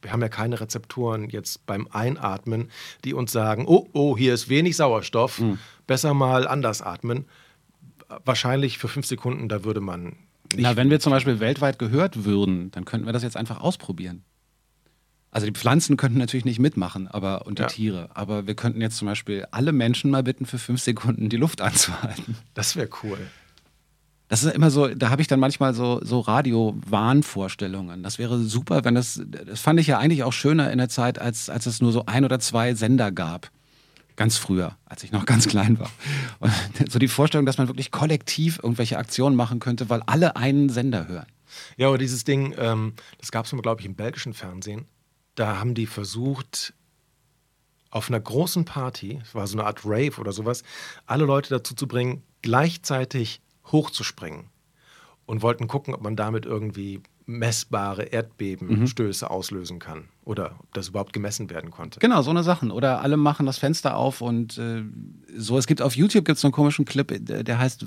[0.00, 2.70] Wir haben ja keine Rezeptoren jetzt beim Einatmen,
[3.04, 5.40] die uns sagen, oh, oh, hier ist wenig Sauerstoff,
[5.86, 7.26] besser mal anders atmen.
[8.24, 10.16] Wahrscheinlich für fünf Sekunden, da würde man
[10.52, 10.58] nicht.
[10.58, 14.24] Na, wenn wir zum Beispiel weltweit gehört würden, dann könnten wir das jetzt einfach ausprobieren.
[15.30, 17.68] Also die Pflanzen könnten natürlich nicht mitmachen, aber und die Ja.
[17.68, 18.10] Tiere.
[18.14, 21.60] Aber wir könnten jetzt zum Beispiel alle Menschen mal bitten, für fünf Sekunden die Luft
[21.62, 22.36] anzuhalten.
[22.54, 23.18] das wäre cool.
[24.32, 28.02] Das ist immer so, da habe ich dann manchmal so, so Radio-Wahnvorstellungen.
[28.02, 31.18] Das wäre super, wenn das, das fand ich ja eigentlich auch schöner in der Zeit,
[31.18, 33.50] als, als es nur so ein oder zwei Sender gab.
[34.16, 35.90] Ganz früher, als ich noch ganz klein war.
[36.38, 36.50] Und
[36.90, 41.08] so die Vorstellung, dass man wirklich kollektiv irgendwelche Aktionen machen könnte, weil alle einen Sender
[41.08, 41.26] hören.
[41.76, 44.86] Ja, aber dieses Ding, ähm, das gab es glaube ich, im belgischen Fernsehen.
[45.34, 46.72] Da haben die versucht,
[47.90, 50.62] auf einer großen Party, es war so eine Art Rave oder sowas,
[51.04, 54.46] alle Leute dazu zu bringen, gleichzeitig hochzuspringen.
[55.24, 60.08] Und wollten gucken, ob man damit irgendwie messbare Erdbebenstöße auslösen kann.
[60.24, 62.00] Oder ob das überhaupt gemessen werden konnte.
[62.00, 62.70] Genau, so eine Sachen.
[62.70, 64.82] Oder alle machen das Fenster auf und äh,
[65.36, 65.58] so.
[65.58, 67.86] Es gibt auf YouTube gibt es so einen komischen Clip, der, der heißt, äh,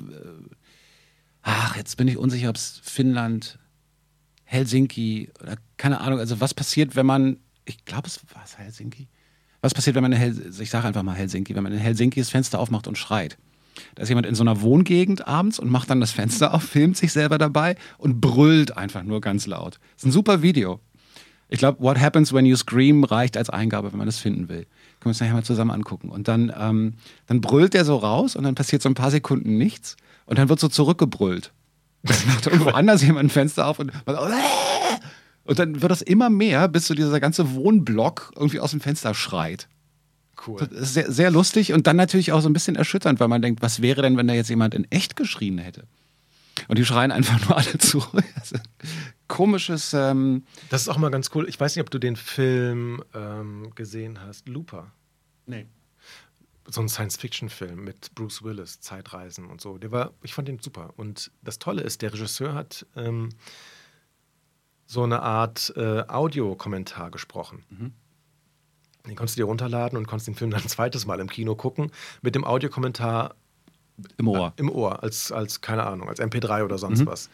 [1.41, 3.59] ach, jetzt bin ich unsicher, ob es Finnland,
[4.45, 6.19] Helsinki oder keine Ahnung.
[6.19, 9.07] Also was passiert, wenn man, ich glaube, es war es Helsinki.
[9.61, 12.19] Was passiert, wenn man in Hel ich sage einfach mal Helsinki, wenn man in Helsinki
[12.19, 13.37] das Fenster aufmacht und schreit?
[13.95, 16.97] Da ist jemand in so einer Wohngegend abends und macht dann das Fenster auf, filmt
[16.97, 19.79] sich selber dabei und brüllt einfach nur ganz laut.
[19.95, 20.79] Das ist ein super Video.
[21.47, 24.63] Ich glaube, What Happens When You Scream reicht als Eingabe, wenn man das finden will.
[24.63, 26.09] Können wir uns nachher mal zusammen angucken.
[26.09, 26.95] Und dann, ähm,
[27.27, 30.49] dann brüllt der so raus und dann passiert so ein paar Sekunden nichts und dann
[30.49, 31.51] wird so zurückgebrüllt.
[32.03, 33.91] Dann macht irgendwo anders jemand ein Fenster auf und,
[35.45, 39.13] und dann wird das immer mehr, bis so dieser ganze Wohnblock irgendwie aus dem Fenster
[39.13, 39.67] schreit.
[40.45, 40.67] Cool.
[40.71, 43.81] Sehr, sehr lustig und dann natürlich auch so ein bisschen erschütternd, weil man denkt, was
[43.81, 45.87] wäre denn, wenn da jetzt jemand in echt geschrien hätte?
[46.67, 48.23] Und die schreien einfach nur alle zurück.
[48.39, 48.55] Also,
[49.27, 49.93] komisches.
[49.93, 51.47] Ähm, Das ist auch mal ganz cool.
[51.49, 54.91] Ich weiß nicht, ob du den Film ähm, gesehen hast, Looper.
[55.45, 55.65] nee.
[56.67, 59.77] so ein Science-Fiction-Film mit Bruce Willis, Zeitreisen und so.
[59.77, 60.93] Der war, ich fand den super.
[60.97, 63.29] Und das Tolle ist, der Regisseur hat ähm,
[64.87, 67.93] so eine Art äh, Audiokommentar gesprochen.
[69.07, 71.55] Den konntest du dir runterladen und konntest den Film dann ein zweites Mal im Kino
[71.55, 71.91] gucken
[72.21, 73.35] mit dem Audiokommentar
[74.17, 74.53] Im Ohr.
[74.57, 77.29] im Ohr, als, als keine Ahnung, als MP3 oder sonst was.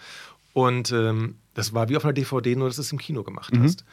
[0.53, 3.53] Und ähm, das war wie auf einer DVD, nur dass du es im Kino gemacht
[3.63, 3.85] hast.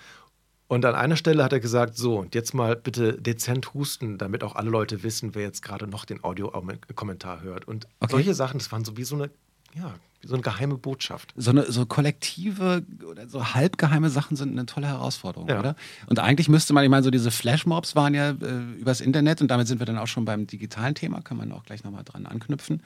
[0.67, 4.45] Und an einer Stelle hat er gesagt: So, und jetzt mal bitte dezent husten, damit
[4.45, 7.67] auch alle Leute wissen, wer jetzt gerade noch den Audiokommentar hört.
[7.67, 8.11] Und Okay.
[8.13, 9.31] solche Sachen, das waren so wie so eine,
[9.75, 11.33] ja, so eine geheime Botschaft.
[11.37, 15.61] so, eine, so kollektive oder so halbgeheime Sachen sind eine tolle Herausforderung, Ja.
[15.61, 15.77] oder?
[16.07, 19.49] Und eigentlich müsste man, ich meine, so diese Flashmobs waren ja äh, übers Internet und
[19.49, 22.27] damit sind wir dann auch schon beim digitalen Thema, kann man auch gleich nochmal dran
[22.27, 22.83] anknüpfen.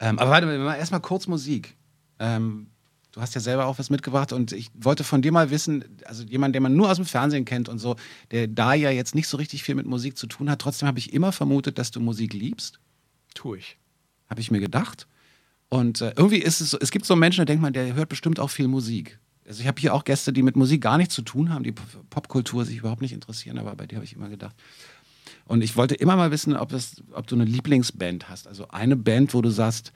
[0.00, 1.74] Ähm, aber warte mal, erstmal kurz Musik.
[2.18, 2.68] Ähm,
[3.12, 6.22] du hast ja selber auch was mitgebracht und ich wollte von dir mal wissen, also
[6.24, 7.96] jemand, den man nur aus dem Fernsehen kennt und so,
[8.30, 10.98] der da ja jetzt nicht so richtig viel mit Musik zu tun hat, trotzdem habe
[10.98, 12.78] ich immer vermutet, dass du Musik liebst.
[13.34, 13.78] Tue ich.
[14.28, 15.06] habe ich mir gedacht.
[15.68, 18.08] Und äh, irgendwie ist es so, es gibt so Menschen, da denkt man, der hört
[18.08, 19.18] bestimmt auch viel Musik.
[19.46, 21.72] Also ich habe hier auch Gäste, die mit Musik gar nichts zu tun haben, die
[21.72, 24.54] Popkultur sich überhaupt nicht interessieren, aber bei dir habe ich immer gedacht.
[25.46, 28.46] Und ich wollte immer mal wissen, ob, es, ob du eine Lieblingsband hast.
[28.46, 29.92] Also eine Band, wo du sagst,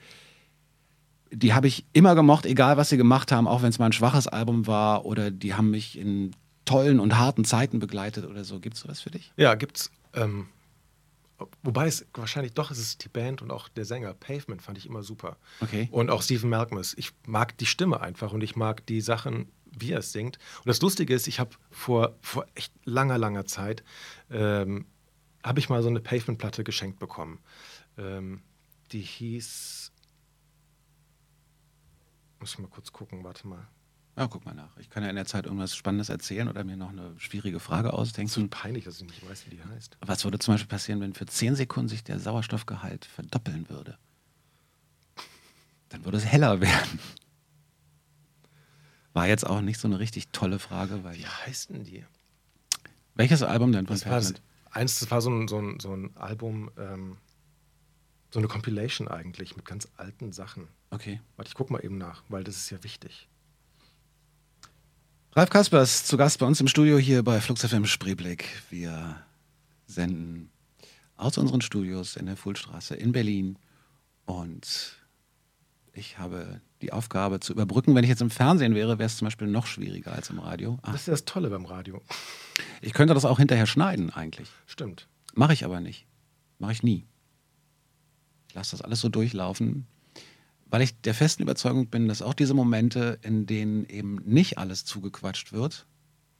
[1.31, 3.93] die habe ich immer gemocht, egal was sie gemacht haben, auch wenn es mal ein
[3.93, 6.31] schwaches Album war oder die haben mich in
[6.65, 8.59] tollen und harten Zeiten begleitet oder so.
[8.59, 9.31] Gibt es sowas für dich?
[9.37, 9.91] Ja, gibt's.
[10.13, 10.47] Ähm,
[11.61, 14.13] Wobei es wahrscheinlich doch ist es die Band und auch der Sänger.
[14.13, 15.37] Pavement fand ich immer super.
[15.61, 15.87] Okay.
[15.91, 16.93] Und auch Stephen Malkmus.
[16.97, 20.37] Ich mag die Stimme einfach und ich mag die Sachen, wie er es singt.
[20.59, 23.83] Und das Lustige ist, ich habe vor, vor echt langer, langer Zeit,
[24.29, 24.85] ähm,
[25.43, 27.39] habe ich mal so eine Pavement-Platte geschenkt bekommen.
[27.97, 28.41] Ähm,
[28.91, 29.91] die hieß,
[32.39, 33.67] muss ich mal kurz gucken, warte mal.
[34.15, 34.77] Ja, guck mal nach.
[34.77, 37.89] Ich kann ja in der Zeit irgendwas Spannendes erzählen oder mir noch eine schwierige Frage
[37.89, 38.49] Das ist ausdenken.
[38.49, 39.97] peinlich, dass ich nicht weiß, wie die heißt.
[40.01, 43.97] Was würde zum Beispiel passieren, wenn für 10 Sekunden sich der Sauerstoffgehalt verdoppeln würde?
[45.89, 46.99] Dann würde es heller werden.
[49.13, 52.05] War jetzt auch nicht so eine richtig tolle Frage, weil Wie heißt denn die?
[53.15, 54.41] welches Album denn von Pavement?
[54.71, 57.17] eins, das war so ein, so ein, so ein Album, ähm,
[58.31, 60.67] so eine Compilation eigentlich mit ganz alten Sachen.
[60.89, 61.21] Okay.
[61.35, 63.27] Warte, ich guck mal eben nach, weil das ist ja wichtig.
[65.35, 68.45] Ralf Kaspers zu Gast bei uns im Studio hier bei Flux FM Spreeblick.
[68.69, 69.17] Wir
[69.87, 70.51] senden
[71.17, 73.57] aus unseren Studios in der Fuhlstraße in Berlin
[74.25, 74.95] und
[75.93, 77.95] ich habe die Aufgabe zu überbrücken.
[77.95, 80.77] Wenn ich jetzt im Fernsehen wäre, wäre es zum Beispiel noch schwieriger als im Radio.
[80.83, 82.01] Ah, Das ist ja das Tolle beim Radio.
[82.81, 84.49] ich könnte das auch hinterher schneiden eigentlich.
[84.67, 85.07] Stimmt.
[85.33, 86.05] Mache ich aber nicht.
[86.59, 87.05] Mache ich nie.
[88.49, 89.87] Ich lasse das alles so durchlaufen,
[90.73, 94.85] weil ich der festen Überzeugung bin, dass auch diese Momente, in denen eben nicht alles
[94.85, 95.85] zugequatscht wird,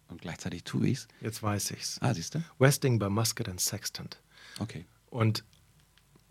[0.08, 1.08] und gleichzeitig tue ich es.
[1.22, 2.00] Jetzt weiß ich's.
[2.02, 2.44] Ah, siehst du?
[2.58, 4.20] Westing bei Musket and Sextant.
[4.58, 4.88] Okay.
[5.12, 5.44] Und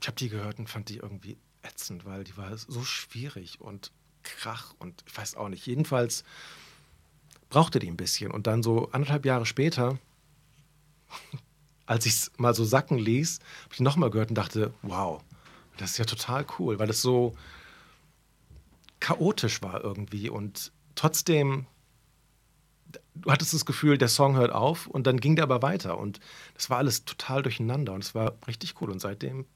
[0.00, 3.92] ich habe die gehört und fand die irgendwie ätzend, weil die war so schwierig und
[4.24, 5.64] krach und ich weiß auch nicht.
[5.64, 6.24] Jedenfalls
[7.50, 8.32] brauchte die ein bisschen.
[8.32, 9.96] Und dann so anderthalb Jahre später,
[11.86, 15.22] als ich es mal so sacken ließ, habe ich nochmal gehört und dachte, wow,
[15.76, 17.36] das ist ja total cool, weil es so
[19.02, 21.66] chaotisch war irgendwie und trotzdem
[23.14, 25.98] du hattest das Gefühl, der Song hört auf und dann ging der aber weiter.
[25.98, 26.20] Und
[26.54, 28.90] das war alles total durcheinander und es war richtig cool.
[28.90, 29.46] Und seitdem,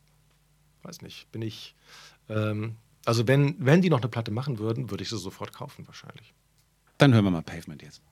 [0.83, 1.75] weiß nicht, bin ich.
[2.29, 5.87] Ähm, also, wenn, wenn die noch eine Platte machen würden, würde ich sie sofort kaufen,
[5.87, 6.35] wahrscheinlich.
[6.99, 8.03] Dann hören wir mal Pavement jetzt.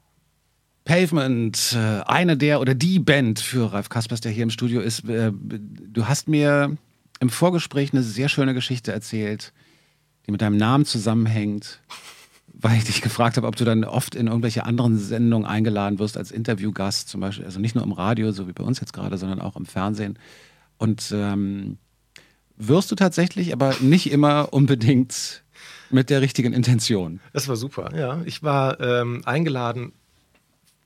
[0.84, 5.08] Pavement, äh, eine der oder die Band für Ralf Kaspers, der hier im Studio ist.
[5.08, 6.76] Äh, Du hast mir
[7.20, 9.52] im Vorgespräch eine sehr schöne Geschichte erzählt,
[10.26, 11.80] die mit deinem Namen zusammenhängt,
[12.52, 16.16] weil ich dich gefragt habe, ob du dann oft in irgendwelche anderen Sendungen eingeladen wirst
[16.16, 19.18] als Interviewgast, zum Beispiel, also nicht nur im Radio, so wie bei uns jetzt gerade,
[19.18, 20.18] sondern auch im Fernsehen.
[20.78, 21.78] Und ähm,
[22.56, 25.42] wirst du tatsächlich, aber nicht immer unbedingt
[25.90, 27.20] mit der richtigen Intention.
[27.32, 28.22] Das war super, ja.
[28.24, 29.92] Ich war ähm, eingeladen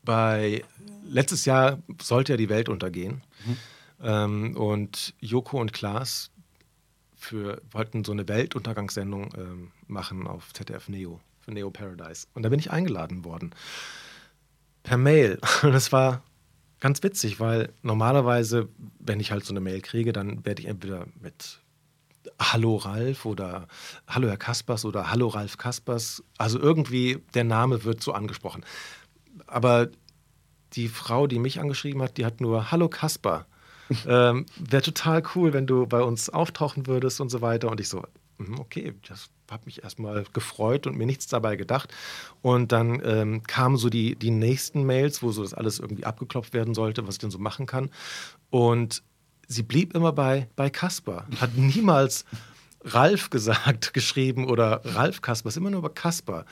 [0.04, 0.64] bei.
[1.10, 3.22] Letztes Jahr sollte ja die Welt untergehen.
[4.02, 6.30] Ähm, und Joko und Klaas
[7.18, 12.26] für, wollten so eine Weltuntergangssendung ähm, machen auf ZDF Neo, für Neo Paradise.
[12.34, 13.54] Und da bin ich eingeladen worden.
[14.84, 15.38] Per Mail.
[15.62, 16.22] Und das war
[16.80, 18.68] ganz witzig, weil normalerweise,
[19.00, 21.58] wenn ich halt so eine Mail kriege, dann werde ich entweder mit
[22.40, 23.66] Hallo Ralf oder
[24.06, 26.22] Hallo Herr Kaspers oder Hallo Ralf Kaspers.
[26.36, 28.64] Also irgendwie der Name wird so angesprochen.
[29.46, 29.88] Aber
[30.74, 33.46] die Frau, die mich angeschrieben hat, die hat nur Hallo Kasper.
[34.06, 37.70] ähm, Wäre total cool, wenn du bei uns auftauchen würdest und so weiter.
[37.70, 38.02] Und ich so,
[38.38, 41.94] mhm, okay, das hat mich erstmal gefreut und mir nichts dabei gedacht.
[42.42, 46.52] Und dann ähm, kamen so die, die nächsten Mails, wo so das alles irgendwie abgeklopft
[46.52, 47.90] werden sollte, was ich denn so machen kann.
[48.50, 49.02] Und
[49.46, 51.26] sie blieb immer bei, bei Kasper.
[51.40, 52.24] Hat niemals
[52.82, 56.44] Ralf gesagt, geschrieben oder Ralf Kasper, ist immer nur über Kasper.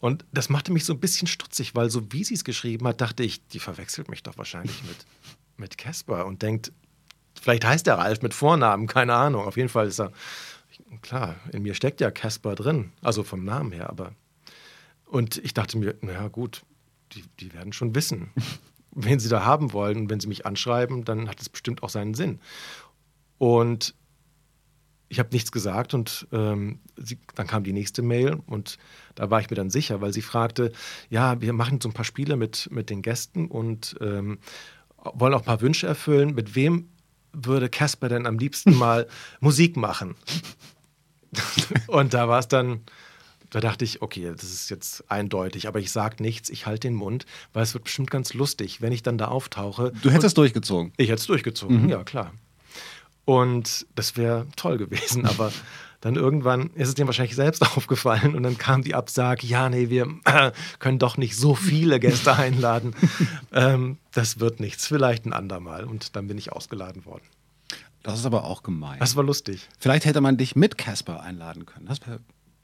[0.00, 3.02] Und das machte mich so ein bisschen stutzig, weil so wie sie es geschrieben hat,
[3.02, 4.96] dachte ich, die verwechselt mich doch wahrscheinlich mit,
[5.60, 6.72] mit Casper und denkt,
[7.40, 9.44] vielleicht heißt der Ralf mit Vornamen, keine Ahnung.
[9.44, 10.12] Auf jeden Fall ist er,
[11.02, 14.12] klar, in mir steckt ja Casper drin, also vom Namen her, aber.
[15.04, 16.62] Und ich dachte mir, naja, gut,
[17.12, 18.30] die, die werden schon wissen,
[18.92, 19.98] wen sie da haben wollen.
[19.98, 22.40] Und wenn sie mich anschreiben, dann hat es bestimmt auch seinen Sinn.
[23.38, 23.94] Und
[25.08, 28.78] ich habe nichts gesagt und ähm, sie, dann kam die nächste Mail und
[29.16, 30.70] da war ich mir dann sicher, weil sie fragte,
[31.08, 34.38] ja, wir machen so ein paar Spiele mit, mit den Gästen und ähm,
[35.14, 36.34] wollen auch ein paar Wünsche erfüllen.
[36.34, 36.88] Mit wem
[37.32, 39.06] würde Casper denn am liebsten mal
[39.40, 40.14] Musik machen?
[41.86, 42.80] und da war es dann,
[43.50, 46.94] da dachte ich, okay, das ist jetzt eindeutig, aber ich sage nichts, ich halte den
[46.94, 49.92] Mund, weil es wird bestimmt ganz lustig, wenn ich dann da auftauche.
[50.02, 50.92] Du hättest durchgezogen.
[50.96, 52.32] Ich hätte es durchgezogen, ja klar.
[53.24, 55.52] Und das wäre toll gewesen, aber
[56.00, 59.90] dann irgendwann ist es dem wahrscheinlich selbst aufgefallen und dann kam die Absage, ja, nee,
[59.90, 60.08] wir
[60.78, 62.94] können doch nicht so viele Gäste einladen.
[63.52, 65.84] ähm, das wird nichts, vielleicht ein andermal.
[65.84, 67.22] Und dann bin ich ausgeladen worden.
[68.02, 68.98] Das ist aber auch gemein.
[68.98, 69.68] Das war lustig.
[69.78, 71.86] Vielleicht hätte man dich mit Casper einladen können.
[71.86, 72.00] Das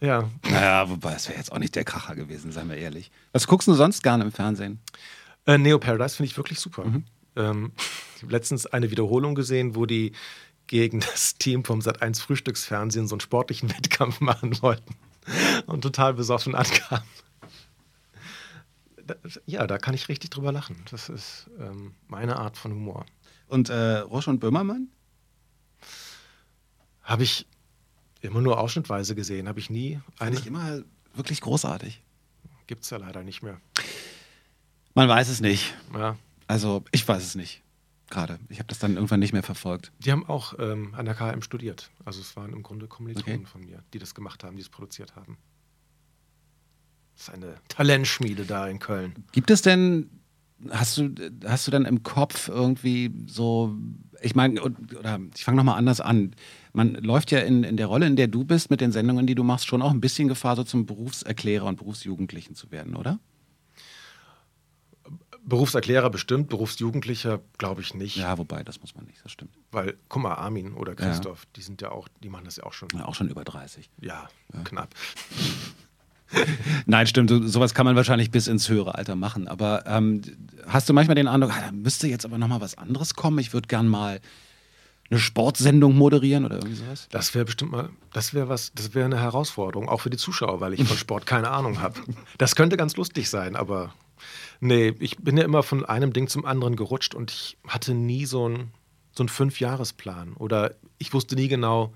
[0.00, 0.30] Ja.
[0.48, 3.10] naja, wobei, das wäre jetzt auch nicht der Kracher gewesen, seien wir ehrlich.
[3.32, 4.80] Was guckst du sonst gerne im Fernsehen?
[5.46, 6.84] Äh, Neo Paradise finde ich wirklich super.
[7.36, 7.72] Ähm,
[8.16, 10.12] ich habe letztens eine Wiederholung gesehen, wo die
[10.66, 14.94] gegen das Team vom Sat1 Frühstücksfernsehen so einen sportlichen Wettkampf machen wollten
[15.66, 17.04] und total besoffen ankamen.
[19.46, 20.82] Ja, da kann ich richtig drüber lachen.
[20.90, 23.06] Das ist ähm, meine Art von Humor.
[23.46, 24.88] Und äh, Roche und Böhmermann?
[27.02, 27.46] Habe ich
[28.20, 30.00] immer nur ausschnittweise gesehen, habe ich nie.
[30.16, 30.82] Fand ich immer
[31.14, 32.02] wirklich großartig.
[32.66, 33.60] Gibt es ja leider nicht mehr.
[34.94, 35.74] Man weiß es nicht.
[35.94, 36.16] Ja.
[36.48, 37.62] Also ich weiß es nicht.
[38.08, 38.38] Gerade.
[38.48, 39.90] Ich habe das dann irgendwann nicht mehr verfolgt.
[39.98, 41.90] Die haben auch ähm, an der KM studiert.
[42.04, 43.46] Also es waren im Grunde Kommilitonen Okay.
[43.46, 45.38] von mir, die das gemacht haben, die es produziert haben.
[47.16, 49.24] Das ist eine Talentschmiede da in Köln.
[49.32, 50.10] Gibt es denn,
[50.70, 51.14] hast du,
[51.46, 53.74] hast du dann im Kopf irgendwie so,
[54.20, 56.34] ich meine, oder ich fange nochmal anders an.
[56.74, 59.34] Man läuft ja in, in der Rolle, in der du bist, mit den Sendungen, die
[59.34, 63.18] du machst, schon auch ein bisschen Gefahr, so zum Berufserklärer und Berufsjugendlichen zu werden, oder?
[65.46, 68.16] Berufserklärer bestimmt, Berufsjugendlicher glaube ich nicht.
[68.16, 69.52] Ja, wobei, das muss man nicht, das stimmt.
[69.70, 72.72] Weil, guck mal, Armin oder Christoph, die sind ja auch, die machen das ja auch
[72.72, 72.88] schon.
[72.94, 73.88] Ja, auch schon über 30.
[74.00, 74.28] Ja,
[74.64, 74.94] knapp.
[76.86, 79.46] Nein, stimmt, so, sowas kann man wahrscheinlich bis ins höhere Alter machen.
[79.46, 80.22] Aber ähm,
[80.66, 83.38] hast du manchmal den Eindruck, ah, da müsste jetzt aber nochmal was anderes kommen?
[83.38, 84.20] Ich würde gern mal
[85.08, 87.06] eine Sportsendung moderieren oder irgendwie sowas?
[87.10, 90.60] Das wäre bestimmt mal, das wäre was, das wäre eine Herausforderung, auch für die Zuschauer,
[90.60, 92.00] weil ich von Sport keine Ahnung habe.
[92.38, 93.94] Das könnte ganz lustig sein, aber
[94.60, 98.26] nee, ich bin ja immer von einem Ding zum anderen gerutscht und ich hatte nie
[98.26, 98.72] so einen
[99.12, 101.94] so einen Fünfjahresplan oder ich wusste nie genau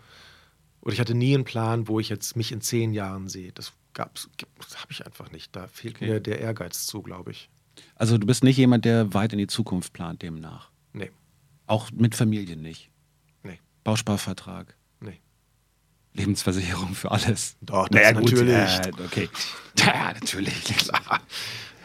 [0.80, 3.52] oder ich hatte nie einen Plan, wo ich jetzt mich in zehn Jahren sehe.
[3.52, 5.54] Das gab's, das habe ich einfach nicht.
[5.54, 6.06] Da fehlt Okay.
[6.08, 7.50] mir der Ehrgeiz zu, glaube ich.
[7.94, 10.70] Also du bist nicht jemand, der weit in die Zukunft plant demnach.
[10.94, 11.10] Nee,
[11.66, 12.90] Auch mit Familie nicht.
[13.42, 14.74] nee, Bausparvertrag.
[15.00, 15.20] nee.
[16.14, 17.56] Lebensversicherung für alles.
[17.60, 18.48] Doch, das natürlich.
[18.48, 19.28] Äh, okay.
[19.78, 20.64] Ja, natürlich.
[20.64, 21.20] Klar.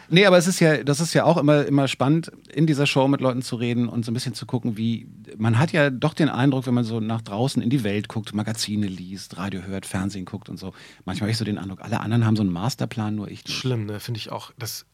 [0.10, 3.08] Nee, aber es ist ja, das ist ja auch immer, immer spannend, in dieser Show
[3.08, 5.08] mit Leuten zu reden und so ein bisschen zu gucken, wie.
[5.38, 8.34] Man hat ja doch den Eindruck, wenn man so nach draußen in die Welt guckt,
[8.34, 10.74] Magazine liest, Radio hört, Fernsehen guckt und so.
[11.06, 13.58] Manchmal habe ich so den Eindruck, alle anderen haben so einen Masterplan, nur ich nicht.
[13.58, 14.00] Schlimm, ne?
[14.00, 14.52] Finde ich auch.
[14.58, 14.86] Das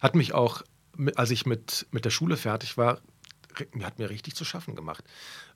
[0.00, 0.62] hat mich auch,
[1.14, 3.00] als ich mit, mit der Schule fertig war,
[3.82, 5.04] hat mir richtig zu schaffen gemacht.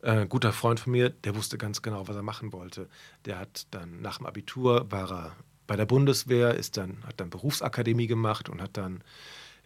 [0.03, 2.89] Äh, ein guter Freund von mir, der wusste ganz genau, was er machen wollte.
[3.25, 5.37] Der hat dann nach dem Abitur war er
[5.71, 9.05] bei der Bundeswehr, ist dann, hat dann Berufsakademie gemacht und hat dann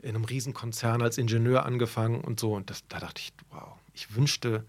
[0.03, 2.53] in einem Riesenkonzern als Ingenieur angefangen und so.
[2.53, 4.67] Und das, da dachte ich, wow, ich wünschte,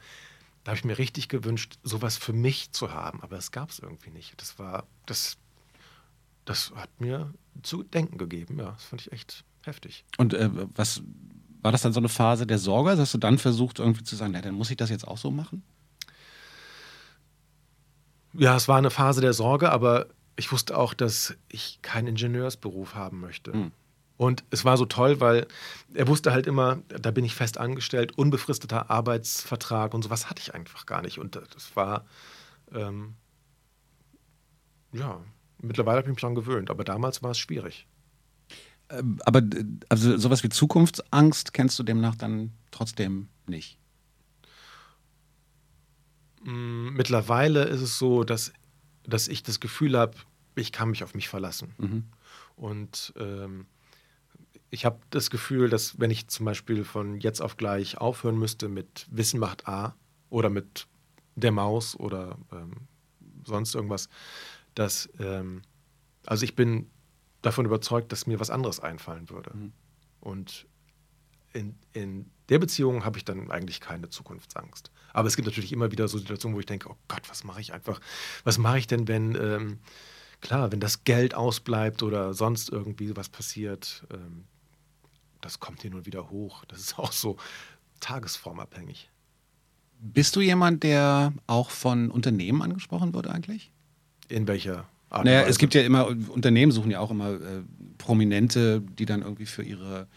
[0.63, 3.21] da habe ich mir richtig gewünscht, sowas für mich zu haben.
[3.21, 4.39] Aber es gab es irgendwie nicht.
[4.39, 5.35] Das war, das,
[6.45, 8.57] das hat mir zu denken gegeben.
[8.57, 10.05] Ja, das fand ich echt heftig.
[10.17, 11.01] Und äh, was
[11.61, 12.91] war das dann so eine Phase der Sorge?
[12.91, 15.17] Also Hast du dann versucht, irgendwie zu sagen, na, dann muss ich das jetzt auch
[15.17, 15.63] so machen?
[18.31, 22.95] Ja, es war eine Phase der Sorge, aber ich wusste auch, dass ich keinen Ingenieursberuf
[22.95, 23.53] haben möchte.
[23.53, 23.71] Hm.
[24.17, 25.47] Und es war so toll, weil
[25.93, 30.53] er wusste halt immer, da bin ich fest angestellt, unbefristeter Arbeitsvertrag und sowas hatte ich
[30.53, 31.19] einfach gar nicht.
[31.19, 32.05] Und das war,
[32.73, 33.15] ähm,
[34.93, 35.19] ja,
[35.61, 37.87] mittlerweile habe ich mich daran gewöhnt, aber damals war es schwierig.
[38.89, 43.77] Ähm, aber äh, also sowas wie Zukunftsangst kennst du demnach dann trotzdem nicht.
[46.43, 48.53] Mm, Mittlerweile ist es so, dass,
[49.07, 50.17] dass ich das Gefühl habe,
[50.55, 51.73] ich kann mich auf mich verlassen.
[51.77, 52.03] Mhm.
[52.55, 53.65] Und ähm,
[54.69, 58.67] ich habe das Gefühl, dass wenn ich zum Beispiel von jetzt auf gleich aufhören müsste
[58.67, 59.95] mit Wissen macht A
[60.29, 60.87] oder mit
[61.35, 62.87] der Maus oder ähm,
[63.45, 64.09] sonst irgendwas,
[64.73, 65.61] dass, ähm,
[66.25, 66.89] also ich bin
[67.41, 69.51] davon überzeugt, dass mir was anderes einfallen würde.
[70.19, 70.65] Und
[71.55, 74.91] in, in der Beziehung habe ich dann eigentlich keine Zukunftsangst.
[75.13, 77.61] Aber es gibt natürlich immer wieder so Situationen, wo ich denke, oh Gott, was mache
[77.61, 77.99] ich einfach,
[78.43, 79.79] was mache ich denn, wenn, ähm,
[80.41, 84.43] klar, wenn das Geld ausbleibt oder sonst irgendwie was passiert, ähm,
[85.41, 86.65] das kommt hin und wieder hoch.
[86.65, 87.37] Das ist auch so
[87.99, 89.09] tagesformabhängig.
[89.99, 93.71] Bist du jemand, der auch von Unternehmen angesprochen wird eigentlich?
[94.27, 97.63] In welcher Art Naja, es gibt ja immer, Unternehmen suchen ja auch immer äh,
[97.97, 100.07] Prominente, die dann irgendwie für ihre,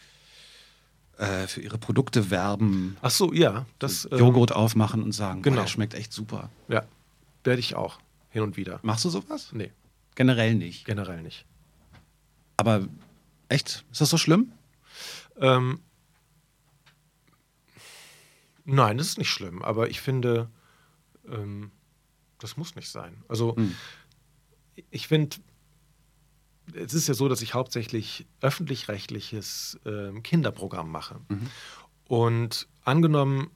[1.19, 5.57] äh, für ihre Produkte werben, Ach so, ja, das ähm, Joghurt aufmachen und sagen, genau.
[5.57, 6.49] boah, der schmeckt echt super.
[6.69, 6.85] Ja,
[7.45, 7.99] werde ich auch
[8.31, 8.79] hin und wieder.
[8.83, 9.51] Machst du sowas?
[9.53, 9.73] Nee,
[10.15, 10.85] Generell nicht.
[10.85, 11.45] generell nicht.
[12.57, 12.87] Aber
[13.49, 13.85] echt?
[13.93, 14.53] Ist das so schlimm?
[15.41, 15.81] Ähm,
[18.65, 20.49] nein, das ist nicht schlimm, aber ich finde,
[21.31, 21.71] ähm,
[22.39, 23.23] das muss nicht sein.
[23.29, 23.75] Also Hm.
[24.91, 25.37] ich finde,
[26.75, 31.21] es ist ja so, dass ich hauptsächlich öffentlich-rechtliches ähm, Kinderprogramm mache.
[32.07, 33.51] Und angenommen,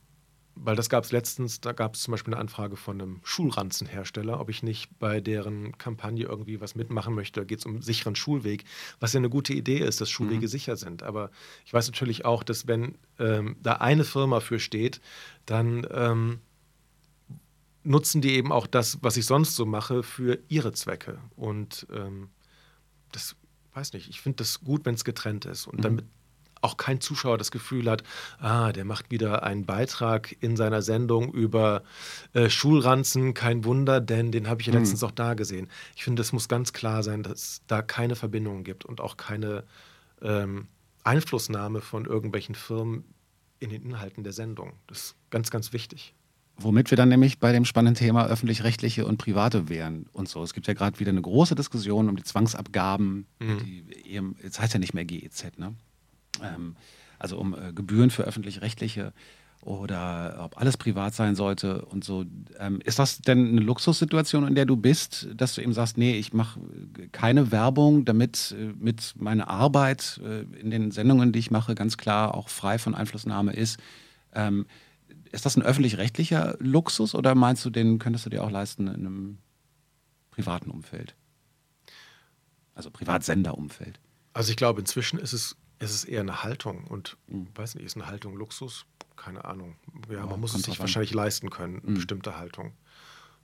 [0.54, 4.38] weil das gab es letztens, da gab es zum Beispiel eine Anfrage von einem Schulranzenhersteller,
[4.38, 7.40] ob ich nicht bei deren Kampagne irgendwie was mitmachen möchte.
[7.40, 8.64] Da geht es um sicheren Schulweg,
[9.00, 11.02] was ja eine gute Idee ist, dass Schulwege sicher sind.
[11.02, 11.30] Aber
[11.64, 15.00] ich weiß natürlich auch, dass wenn ähm, da eine Firma für steht,
[15.46, 16.40] dann ähm,
[17.84, 21.18] nutzen die eben auch das, was ich sonst so mache, für ihre Zwecke.
[21.34, 22.28] Und ähm,
[23.12, 23.36] das
[23.74, 25.82] weiß nicht, ich finde das gut, wenn es getrennt ist und mhm.
[25.82, 26.04] damit
[26.62, 28.04] auch kein Zuschauer das Gefühl hat,
[28.38, 31.82] ah, der macht wieder einen Beitrag in seiner Sendung über
[32.34, 34.80] äh, Schulranzen, kein Wunder, denn den habe ich ja mhm.
[34.80, 35.68] letztens auch da gesehen.
[35.96, 39.16] Ich finde, es muss ganz klar sein, dass es da keine Verbindungen gibt und auch
[39.16, 39.64] keine
[40.22, 40.68] ähm,
[41.02, 43.04] Einflussnahme von irgendwelchen Firmen
[43.58, 44.74] in den Inhalten der Sendung.
[44.86, 46.14] Das ist ganz, ganz wichtig.
[46.62, 50.42] Womit wir dann nämlich bei dem spannenden Thema öffentlich-rechtliche und private wären und so.
[50.42, 53.58] Es gibt ja gerade wieder eine große Diskussion um die Zwangsabgaben, mhm.
[53.58, 53.84] die,
[54.42, 55.74] jetzt heißt ja nicht mehr GEZ, ne?
[56.42, 56.76] Ähm,
[57.18, 59.12] also um äh, Gebühren für öffentlich-rechtliche
[59.62, 62.24] oder ob alles privat sein sollte und so.
[62.58, 66.16] Ähm, ist das denn eine Luxussituation, in der du bist, dass du eben sagst, nee,
[66.16, 66.58] ich mache
[67.12, 71.96] keine Werbung, damit äh, mit meiner Arbeit äh, in den Sendungen, die ich mache, ganz
[71.96, 73.78] klar auch frei von Einflussnahme ist?
[74.34, 74.66] Ähm,
[75.32, 79.06] ist das ein öffentlich-rechtlicher Luxus oder meinst du, den könntest du dir auch leisten in
[79.06, 79.38] einem
[80.30, 81.16] privaten Umfeld?
[82.74, 83.98] Also Privatsenderumfeld.
[84.34, 87.48] Also ich glaube, inzwischen ist es, ist es eher eine Haltung und mhm.
[87.54, 88.86] weiß nicht, ist eine Haltung Luxus?
[89.16, 89.76] Keine Ahnung.
[90.08, 91.94] Ja, ja man muss es sich wahrscheinlich leisten können, eine mhm.
[91.94, 92.74] bestimmte Haltung.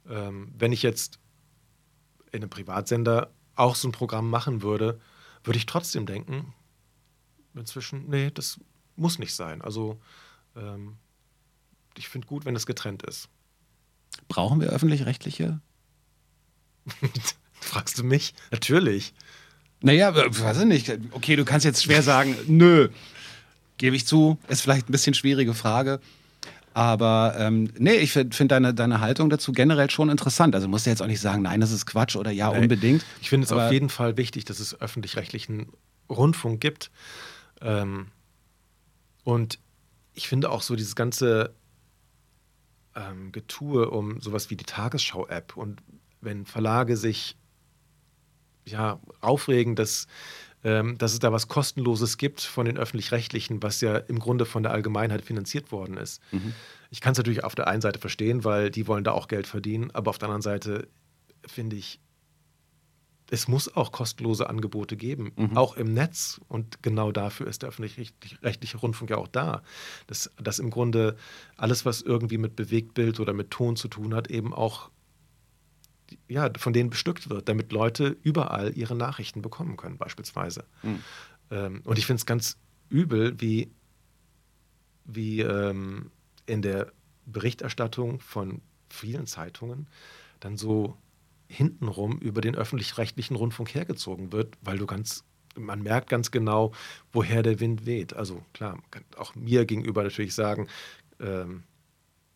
[0.09, 1.19] Ähm, wenn ich jetzt
[2.33, 5.01] in einem Privatsender auch so ein Programm machen würde,
[5.45, 6.55] würde ich trotzdem denken,
[7.55, 8.61] inzwischen, nee, das
[8.97, 9.63] muss nicht sein.
[9.63, 10.01] Also
[10.57, 10.99] ähm,
[11.99, 13.29] ich finde gut, wenn es getrennt ist.
[14.29, 15.61] Brauchen wir öffentlich-rechtliche?
[17.61, 18.35] Fragst du mich?
[18.51, 19.13] Natürlich.
[19.81, 20.99] Naja, weiß ich nicht.
[21.13, 22.89] Okay, du kannst jetzt schwer sagen, nö.
[23.77, 26.01] Gebe ich zu, ist vielleicht ein bisschen schwierige Frage.
[26.75, 30.55] Aber ähm, nee, ich finde find deine, deine Haltung dazu generell schon interessant.
[30.55, 33.05] Also musst du jetzt auch nicht sagen, nein, das ist Quatsch oder ja, nee, unbedingt.
[33.21, 35.69] Ich finde es auf jeden Fall wichtig, dass es öffentlich-rechtlichen
[36.09, 36.91] Rundfunk gibt.
[37.61, 38.09] Ähm,
[39.25, 39.59] und
[40.15, 41.55] ich finde auch so dieses ganze
[42.99, 45.81] ähm, Getue um sowas wie die Tagesschau-App und
[46.21, 47.37] wenn Verlage sich
[48.65, 50.07] ja aufregen, dass,
[50.65, 54.63] ähm, dass es da was Kostenloses gibt von den öffentlich-rechtlichen, was ja im Grunde von
[54.63, 56.21] der Allgemeinheit finanziert worden ist.
[56.33, 56.55] Mhm.
[56.91, 59.47] Ich kann es natürlich auf der einen Seite verstehen, weil die wollen da auch Geld
[59.47, 60.89] verdienen, aber auf der anderen Seite
[61.47, 62.01] finde ich,
[63.31, 65.57] es muss auch kostenlose Angebote geben, mhm.
[65.57, 66.41] auch im Netz.
[66.49, 69.63] Und genau dafür ist der öffentlich-rechtliche Rundfunk ja auch da.
[70.07, 71.17] Dass, dass im Grunde
[71.57, 74.91] alles, was irgendwie mit Bewegtbild oder mit Ton zu tun hat, eben auch
[76.27, 80.65] ja, von denen bestückt wird, damit Leute überall ihre Nachrichten bekommen können, beispielsweise.
[80.83, 81.03] Mhm.
[81.51, 82.57] Ähm, und ich finde es ganz
[82.89, 83.71] übel, wie,
[85.05, 86.11] wie ähm,
[86.47, 86.93] in der
[87.27, 89.87] Berichterstattung von vielen Zeitungen
[90.41, 90.97] dann so
[91.49, 95.25] hintenrum über den öffentlich-rechtlichen Rundfunk hergezogen wird, weil du ganz,
[95.57, 96.73] man merkt ganz genau,
[97.13, 98.15] woher der Wind weht.
[98.15, 100.69] Also klar, man kann auch mir gegenüber natürlich sagen,
[101.21, 101.65] ähm,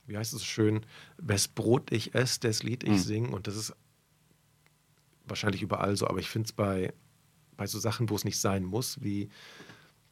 [0.07, 0.85] wie heißt es schön,
[1.19, 2.99] wes Brot ich esse, das Lied ich mhm.
[2.99, 3.29] singe.
[3.29, 3.75] Und das ist
[5.27, 6.93] wahrscheinlich überall so, aber ich finde es bei,
[7.57, 9.29] bei so Sachen, wo es nicht sein muss, wie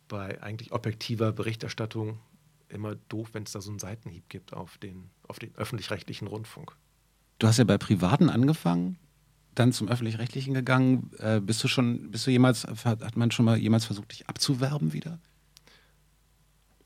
[0.08, 2.18] bei eigentlich objektiver Berichterstattung,
[2.68, 6.76] immer doof, wenn es da so einen Seitenhieb gibt auf den, auf den öffentlich-rechtlichen Rundfunk.
[7.40, 8.98] Du hast ja bei Privaten angefangen,
[9.54, 11.10] dann zum Öffentlich-Rechtlichen gegangen.
[11.18, 14.92] Äh, bist du schon, bist du jemals, hat man schon mal jemals versucht, dich abzuwerben
[14.92, 15.18] wieder?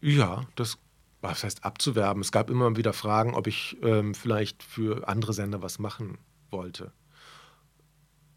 [0.00, 0.78] Ja, das
[1.24, 2.20] was heißt abzuwerben.
[2.20, 6.18] Es gab immer wieder Fragen, ob ich ähm, vielleicht für andere Sender was machen
[6.50, 6.92] wollte.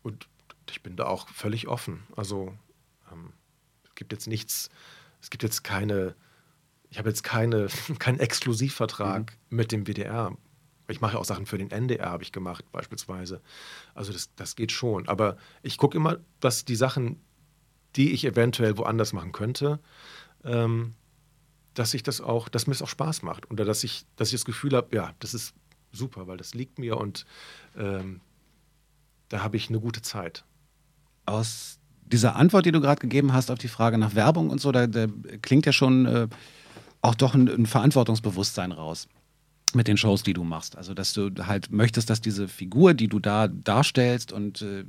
[0.01, 0.27] Und
[0.71, 2.03] ich bin da auch völlig offen.
[2.15, 2.57] Also
[3.11, 3.33] ähm,
[3.83, 4.69] es gibt jetzt nichts,
[5.21, 6.15] es gibt jetzt keine,
[6.89, 7.67] ich habe jetzt keine,
[7.99, 9.57] keinen Exklusivvertrag mhm.
[9.57, 10.35] mit dem WDR.
[10.87, 13.41] Ich mache auch Sachen für den NDR, habe ich gemacht, beispielsweise.
[13.93, 15.07] Also das, das geht schon.
[15.07, 17.19] Aber ich gucke immer, dass die Sachen,
[17.95, 19.79] die ich eventuell woanders machen könnte,
[20.43, 20.93] ähm,
[21.73, 23.51] dass ich das auch, dass mir es auch Spaß macht.
[23.51, 25.53] Oder dass ich, dass ich das Gefühl habe, ja, das ist
[25.91, 27.25] super, weil das liegt mir und
[27.77, 28.21] ähm,
[29.29, 30.45] da habe ich eine gute Zeit.
[31.25, 34.71] Aus dieser Antwort, die du gerade gegeben hast auf die Frage nach Werbung und so,
[34.71, 35.07] da, da
[35.41, 36.27] klingt ja schon äh,
[37.01, 39.09] auch doch ein, ein Verantwortungsbewusstsein raus
[39.73, 40.77] mit den Shows, die du machst.
[40.77, 44.85] Also, dass du halt möchtest, dass diese Figur, die du da darstellst und äh,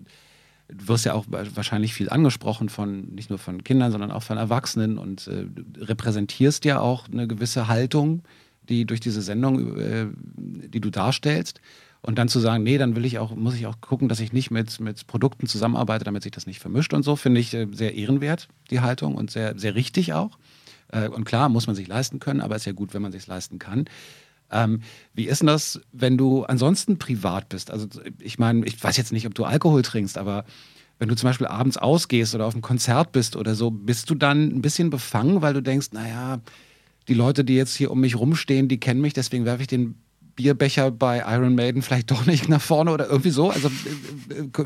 [0.69, 4.37] du wirst ja auch wahrscheinlich viel angesprochen von nicht nur von Kindern, sondern auch von
[4.37, 5.47] Erwachsenen und äh,
[5.79, 8.23] repräsentierst ja auch eine gewisse Haltung,
[8.69, 10.07] die durch diese Sendung, äh,
[10.37, 11.61] die du darstellst.
[12.01, 14.33] Und dann zu sagen, nee, dann will ich auch, muss ich auch gucken, dass ich
[14.33, 17.67] nicht mit, mit Produkten zusammenarbeite, damit sich das nicht vermischt und so, finde ich äh,
[17.73, 20.39] sehr ehrenwert, die Haltung und sehr, sehr richtig auch.
[20.93, 23.27] Äh, und klar, muss man sich leisten können, aber ist ja gut, wenn man sich
[23.27, 23.87] leisten kann.
[24.51, 24.81] Ähm,
[25.15, 27.71] wie ist denn das, wenn du ansonsten privat bist?
[27.71, 27.87] Also
[28.19, 30.45] ich meine, ich weiß jetzt nicht, ob du Alkohol trinkst, aber
[30.99, 34.15] wenn du zum Beispiel abends ausgehst oder auf einem Konzert bist oder so, bist du
[34.15, 36.41] dann ein bisschen befangen, weil du denkst, naja,
[37.07, 39.95] die Leute, die jetzt hier um mich rumstehen, die kennen mich, deswegen werfe ich den
[40.35, 43.51] Bierbecher bei Iron Maiden vielleicht doch nicht nach vorne oder irgendwie so?
[43.51, 43.71] Also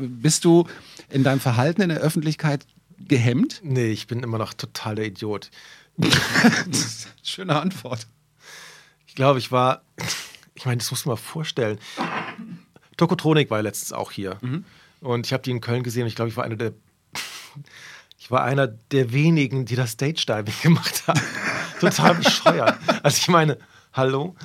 [0.01, 0.67] bist du
[1.09, 2.65] in deinem Verhalten in der Öffentlichkeit
[2.99, 3.61] gehemmt?
[3.63, 5.49] Nee, ich bin immer noch total der Idiot.
[7.23, 8.07] Schöne Antwort.
[9.13, 9.83] Ich glaube, ich war,
[10.55, 11.77] ich meine, das muss man mal vorstellen.
[12.97, 14.39] Tokotronik war letztens auch hier.
[15.01, 16.73] Und ich habe die in Köln gesehen und ich glaube, ich war einer der,
[18.17, 21.21] ich war einer der wenigen, die das Stage-Diving gemacht haben.
[21.79, 22.79] Total bescheuert.
[23.03, 23.59] Also ich meine,
[23.93, 24.35] hallo?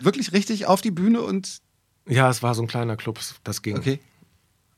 [0.00, 1.62] Wirklich richtig auf die Bühne und.
[2.06, 3.78] Ja, es war so ein kleiner Club, das ging.
[3.78, 4.00] Okay.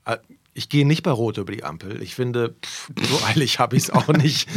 [0.05, 0.19] Äh,
[0.55, 2.01] Ich gehe nicht bei Rot über die Ampel.
[2.01, 4.49] Ich finde, pff, so eilig habe ich es auch nicht.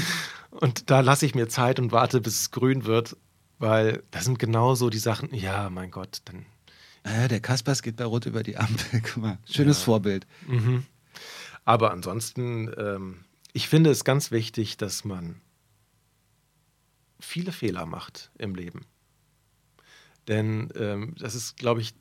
[0.51, 3.17] Und da lasse ich mir Zeit und warte, bis es grün wird,
[3.61, 5.33] weil das sind genau so die Sachen.
[5.33, 6.45] Ja, mein Gott, dann.
[7.03, 9.01] Äh, der Kaspers geht bei Rot über die Ampel.
[9.13, 10.27] Guck mal, schönes Vorbild.
[11.63, 15.41] Aber ansonsten, ähm, ich finde es ganz wichtig, dass man
[17.19, 18.85] viele Fehler macht im Leben.
[20.27, 21.93] Denn ähm, das ist, glaube ich,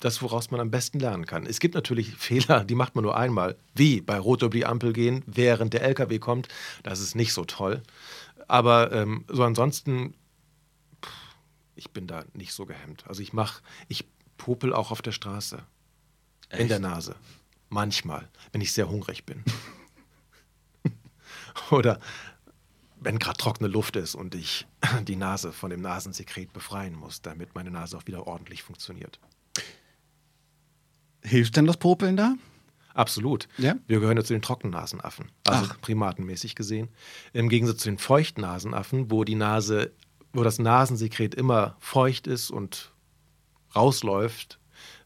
[0.00, 1.46] das, woraus man am besten lernen kann.
[1.46, 4.94] Es gibt natürlich Fehler, die macht man nur einmal, wie bei Rot über die Ampel
[4.94, 6.48] gehen, während der LKW kommt.
[6.82, 7.82] Das ist nicht so toll.
[8.48, 10.14] Aber ähm, so ansonsten,
[11.74, 13.04] ich bin da nicht so gehemmt.
[13.06, 14.06] Also ich mache, ich
[14.36, 15.62] popel auch auf der Straße.
[16.50, 17.16] In der Nase.
[17.68, 19.42] Manchmal, wenn ich sehr hungrig bin.
[21.70, 21.98] Oder
[23.00, 24.66] wenn gerade trockene Luft ist und ich
[25.06, 29.18] die Nase von dem Nasensekret befreien muss, damit meine Nase auch wieder ordentlich funktioniert.
[31.22, 32.34] Hilft denn das Popeln da?
[32.92, 33.48] Absolut.
[33.58, 33.74] Ja?
[33.88, 35.80] Wir gehören ja zu den Trockennasenaffen, also Ach.
[35.80, 36.88] primatenmäßig gesehen.
[37.32, 39.92] Im Gegensatz zu den Feuchtnasenaffen, wo die Nase,
[40.34, 42.92] wo das Nasensekret immer feucht ist und
[43.74, 44.58] rausläuft,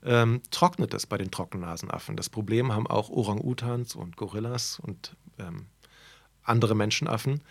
[0.04, 2.16] ähm, trocknet es bei den Trockennasenaffen.
[2.16, 5.66] Das Problem haben auch Orang-Utans und Gorillas und ähm,
[6.42, 7.42] andere Menschenaffen.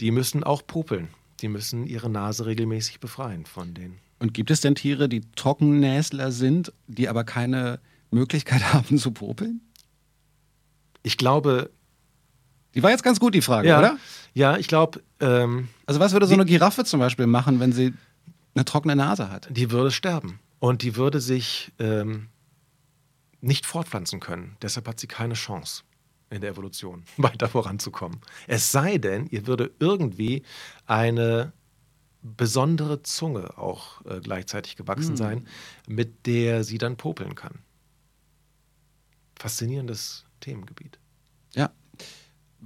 [0.00, 1.08] Die müssen auch popeln.
[1.40, 3.98] Die müssen ihre Nase regelmäßig befreien von den.
[4.18, 9.60] Und gibt es denn Tiere, die Trockennäsler sind, die aber keine Möglichkeit haben zu popeln?
[11.02, 11.70] Ich glaube,
[12.76, 13.98] Die war jetzt ganz gut, die Frage, ja, oder?
[14.34, 17.72] ja, ich glaube, ähm, Also was würde so Die- eine Giraffe zum Beispiel machen, wenn
[17.72, 17.94] sie
[18.54, 19.48] eine trockene Nase hat?
[19.50, 20.38] die würde sterben.
[20.58, 22.28] Und die würde sich ähm,
[23.40, 24.56] nicht fortpflanzen können.
[24.62, 25.82] Deshalb hat sie keine Chance
[26.30, 28.20] in der Evolution weiter voranzukommen.
[28.46, 30.42] Es sei denn, ihr würde irgendwie
[30.86, 31.52] eine
[32.22, 35.46] besondere Zunge auch äh, gleichzeitig gewachsen sein,
[35.86, 37.60] mit der sie dann popeln kann.
[39.38, 40.98] Faszinierendes Themengebiet.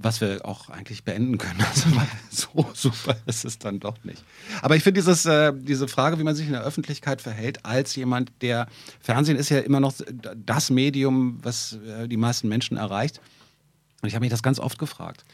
[0.01, 1.59] Was wir auch eigentlich beenden können.
[1.71, 1.89] Also,
[2.29, 4.23] so super ist es dann doch nicht.
[4.61, 8.31] Aber ich finde äh, diese Frage, wie man sich in der Öffentlichkeit verhält, als jemand,
[8.41, 8.67] der
[9.01, 9.93] Fernsehen ist ja immer noch
[10.35, 13.21] das Medium, was äh, die meisten Menschen erreicht.
[14.01, 15.25] Und ich habe mich das ganz oft gefragt.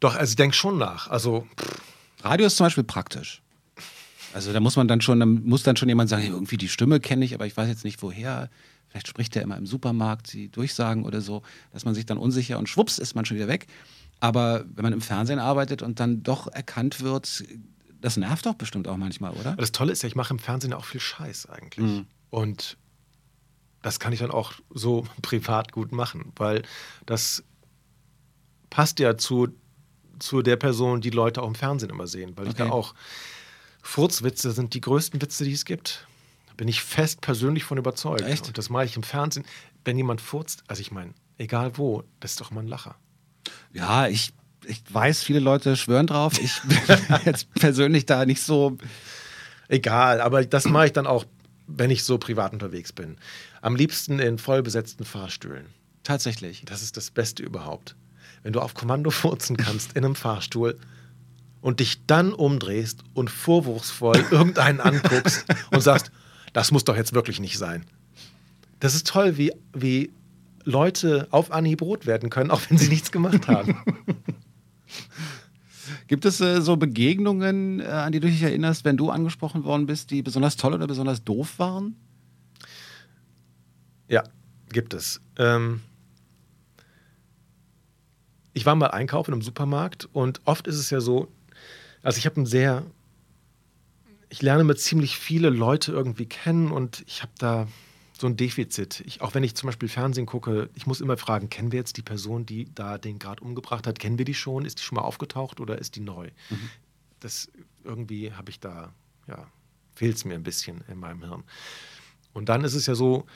[0.00, 1.08] Doch, also ich denke schon nach.
[1.08, 1.46] Also,
[2.22, 3.42] Radio ist zum Beispiel praktisch.
[4.34, 6.98] Also da muss man dann schon, da muss dann schon jemand sagen, irgendwie die Stimme
[6.98, 8.50] kenne ich, aber ich weiß jetzt nicht woher.
[8.94, 11.42] Vielleicht spricht er immer im Supermarkt, die Durchsagen oder so,
[11.72, 13.66] dass man sich dann unsicher und schwupps ist man schon wieder weg.
[14.20, 17.42] Aber wenn man im Fernsehen arbeitet und dann doch erkannt wird,
[18.00, 19.56] das nervt doch bestimmt auch manchmal, oder?
[19.56, 22.04] Das Tolle ist ja, ich mache im Fernsehen auch viel Scheiß eigentlich.
[22.30, 22.76] Und
[23.82, 26.62] das kann ich dann auch so privat gut machen, weil
[27.04, 27.42] das
[28.70, 29.48] passt ja zu,
[30.20, 32.34] zu der Person, die Leute auch im Fernsehen immer sehen.
[32.36, 32.72] Weil ich da Okay.
[32.72, 32.94] auch
[33.82, 36.06] Furzwitze sind die größten Witze, die es gibt.
[36.56, 38.22] Bin ich fest persönlich von überzeugt.
[38.22, 38.46] Echt?
[38.46, 39.44] Und das mache ich im Fernsehen.
[39.84, 42.96] Wenn jemand furzt, also ich meine, egal wo, das ist doch mal ein Lacher.
[43.72, 44.32] Ja, ich,
[44.64, 46.38] ich weiß, viele Leute schwören drauf.
[46.40, 46.78] Ich bin
[47.24, 48.78] jetzt persönlich da nicht so.
[49.68, 51.24] Egal, aber das mache ich dann auch,
[51.66, 53.16] wenn ich so privat unterwegs bin.
[53.62, 55.66] Am liebsten in vollbesetzten Fahrstühlen.
[56.02, 56.62] Tatsächlich.
[56.66, 57.96] Das ist das Beste überhaupt.
[58.42, 60.78] Wenn du auf Kommando furzen kannst in einem Fahrstuhl
[61.62, 66.12] und dich dann umdrehst und vorwurfsvoll irgendeinen anguckst und sagst,
[66.54, 67.84] das muss doch jetzt wirklich nicht sein.
[68.80, 70.10] Das ist toll, wie, wie
[70.64, 73.82] Leute auf Anhieb rot werden können, auch wenn sie nichts gemacht haben.
[76.06, 79.84] Gibt es äh, so Begegnungen, äh, an die du dich erinnerst, wenn du angesprochen worden
[79.86, 81.96] bist, die besonders toll oder besonders doof waren?
[84.08, 84.22] Ja,
[84.70, 85.20] gibt es.
[85.36, 85.82] Ähm
[88.52, 91.28] ich war mal einkaufen im Supermarkt und oft ist es ja so,
[92.02, 92.84] also ich habe ein sehr,
[94.34, 97.68] ich lerne mit ziemlich viele Leute irgendwie kennen und ich habe da
[98.18, 99.00] so ein Defizit.
[99.06, 101.96] Ich, auch wenn ich zum Beispiel Fernsehen gucke, ich muss immer fragen, kennen wir jetzt
[101.96, 104.64] die Person, die da den gerade umgebracht hat, kennen wir die schon?
[104.64, 106.30] Ist die schon mal aufgetaucht oder ist die neu?
[107.20, 107.48] Das
[107.84, 108.92] irgendwie habe ich da,
[109.28, 109.46] ja,
[109.94, 111.44] fehlt es mir ein bisschen in meinem Hirn.
[112.32, 113.26] Und dann ist es ja so,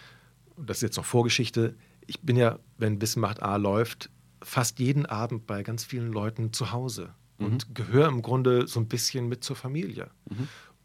[0.56, 1.76] das ist jetzt noch Vorgeschichte,
[2.08, 4.10] ich bin ja, wenn Wissen macht A läuft,
[4.42, 8.88] fast jeden Abend bei ganz vielen Leuten zu Hause und gehöre im Grunde so ein
[8.88, 10.10] bisschen mit zur Familie.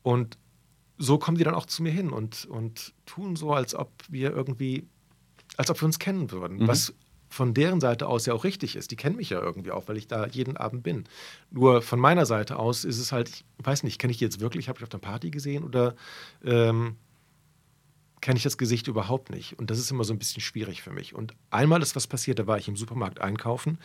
[0.03, 0.37] Und
[0.97, 4.31] so kommen die dann auch zu mir hin und, und tun so, als ob wir
[4.31, 4.87] irgendwie,
[5.57, 6.57] als ob wir uns kennen würden.
[6.57, 6.67] Mhm.
[6.67, 6.93] Was
[7.33, 8.91] von deren Seite aus ja auch richtig ist.
[8.91, 11.05] Die kennen mich ja irgendwie auch, weil ich da jeden Abend bin.
[11.49, 14.39] Nur von meiner Seite aus ist es halt, ich weiß nicht, kenne ich die jetzt
[14.39, 14.69] wirklich?
[14.69, 15.95] Habe ich auf der Party gesehen oder
[16.45, 16.95] ähm,
[18.21, 19.57] kenne ich das Gesicht überhaupt nicht?
[19.57, 21.15] Und das ist immer so ein bisschen schwierig für mich.
[21.15, 23.79] Und einmal ist was passiert, da war ich im Supermarkt einkaufen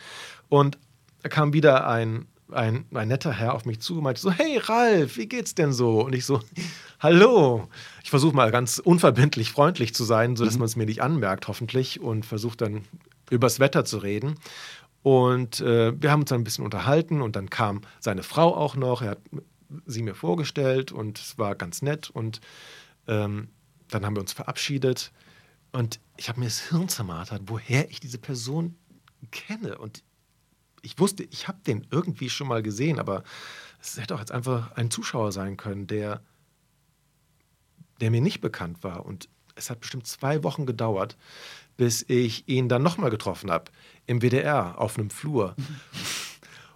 [0.47, 0.77] und
[1.23, 4.57] da kam wieder ein, ein, ein netter Herr auf mich zu und meinte so, hey
[4.57, 6.01] Ralf, wie geht's denn so?
[6.01, 6.41] Und ich so,
[6.99, 7.67] hallo.
[8.03, 11.99] Ich versuche mal ganz unverbindlich freundlich zu sein, sodass man es mir nicht anmerkt, hoffentlich,
[11.99, 12.85] und versuche dann
[13.29, 14.35] übers Wetter zu reden.
[15.01, 18.75] Und äh, wir haben uns dann ein bisschen unterhalten und dann kam seine Frau auch
[18.75, 19.01] noch.
[19.01, 19.21] Er hat
[19.85, 22.09] sie mir vorgestellt und es war ganz nett.
[22.09, 22.41] Und
[23.07, 23.49] ähm,
[23.89, 25.11] dann haben wir uns verabschiedet.
[25.71, 28.75] Und ich habe mir das Hirn zermartert, woher ich diese Person
[29.31, 29.77] kenne.
[29.77, 30.03] Und
[30.81, 33.23] ich wusste, ich habe den irgendwie schon mal gesehen, aber
[33.81, 36.21] es hätte auch jetzt einfach ein Zuschauer sein können, der,
[38.01, 39.05] der mir nicht bekannt war.
[39.05, 41.17] Und es hat bestimmt zwei Wochen gedauert,
[41.77, 43.71] bis ich ihn dann nochmal getroffen habe
[44.05, 45.55] im WDR auf einem Flur.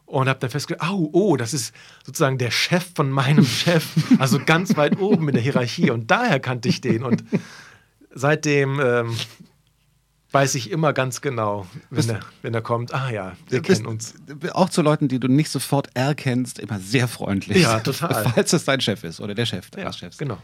[0.06, 1.74] Und habe dann festgestellt, au, oh, das ist
[2.06, 3.88] sozusagen der Chef von meinem Chef,
[4.20, 5.90] also ganz weit oben in der Hierarchie.
[5.90, 7.04] Und daher kannte ich den.
[7.04, 7.24] Und
[8.14, 9.16] seitdem ähm,
[10.34, 14.16] weiß ich immer ganz genau, wenn er, wenn er kommt, ah ja, wir kennen uns.
[14.54, 17.62] auch zu Leuten, die du nicht sofort erkennst, immer sehr freundlich.
[17.62, 18.24] Ja, total.
[18.34, 20.18] Falls es dein Chef ist oder der Chef Ja, deines Chefs.
[20.18, 20.40] genau.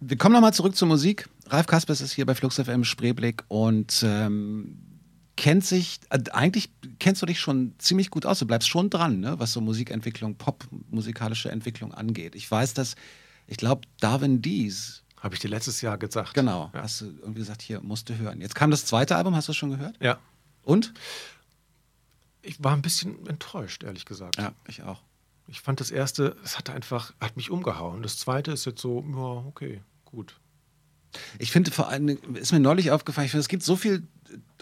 [0.00, 1.28] Wir kommen nochmal zurück zur Musik.
[1.48, 4.76] Ralf Kaspers ist hier bei Flux FM Spreeblick und ähm,
[5.36, 8.38] kennt sich, äh, eigentlich kennst du dich schon ziemlich gut aus.
[8.38, 12.34] Du bleibst schon dran, ne, was so Musikentwicklung, Pop-musikalische Entwicklung angeht.
[12.34, 12.96] Ich weiß, dass,
[13.46, 16.34] ich glaube, Darwin Dees, Habe ich dir letztes Jahr gesagt.
[16.34, 16.82] genau, Ja.
[16.82, 18.40] hast du irgendwie gesagt, hier musst du hören.
[18.42, 19.96] Jetzt kam das zweite Album, hast du es schon gehört?
[20.00, 20.18] ja.
[20.62, 20.92] Und?
[22.42, 24.36] Ich war ein bisschen enttäuscht, ehrlich gesagt.
[24.36, 25.00] Ja, ich auch.
[25.48, 28.02] Ich fand das erste, es hat einfach, hat mich umgehauen.
[28.02, 30.38] Das zweite ist jetzt so, ja, okay, gut.
[31.38, 34.06] Ich finde vor allem, ist mir neulich aufgefallen, ich finde, es gibt so viel,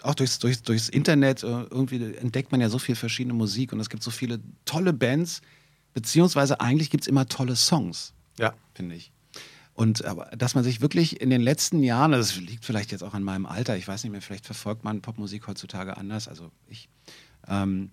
[0.01, 3.79] auch durchs, durchs, durchs Internet, äh, irgendwie entdeckt man ja so viel verschiedene Musik und
[3.81, 5.41] es gibt so viele tolle Bands,
[5.93, 8.53] beziehungsweise eigentlich gibt es immer tolle Songs, Ja.
[8.75, 9.11] finde ich.
[9.73, 13.13] Und aber, dass man sich wirklich in den letzten Jahren, das liegt vielleicht jetzt auch
[13.13, 16.89] an meinem Alter, ich weiß nicht mehr, vielleicht verfolgt man Popmusik heutzutage anders, also ich.
[17.47, 17.89] Ähm,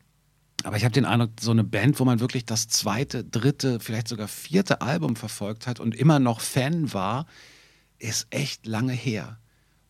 [0.62, 4.08] aber ich habe den Eindruck, so eine Band, wo man wirklich das zweite, dritte, vielleicht
[4.08, 7.24] sogar vierte Album verfolgt hat und immer noch Fan war,
[7.98, 9.38] ist echt lange her.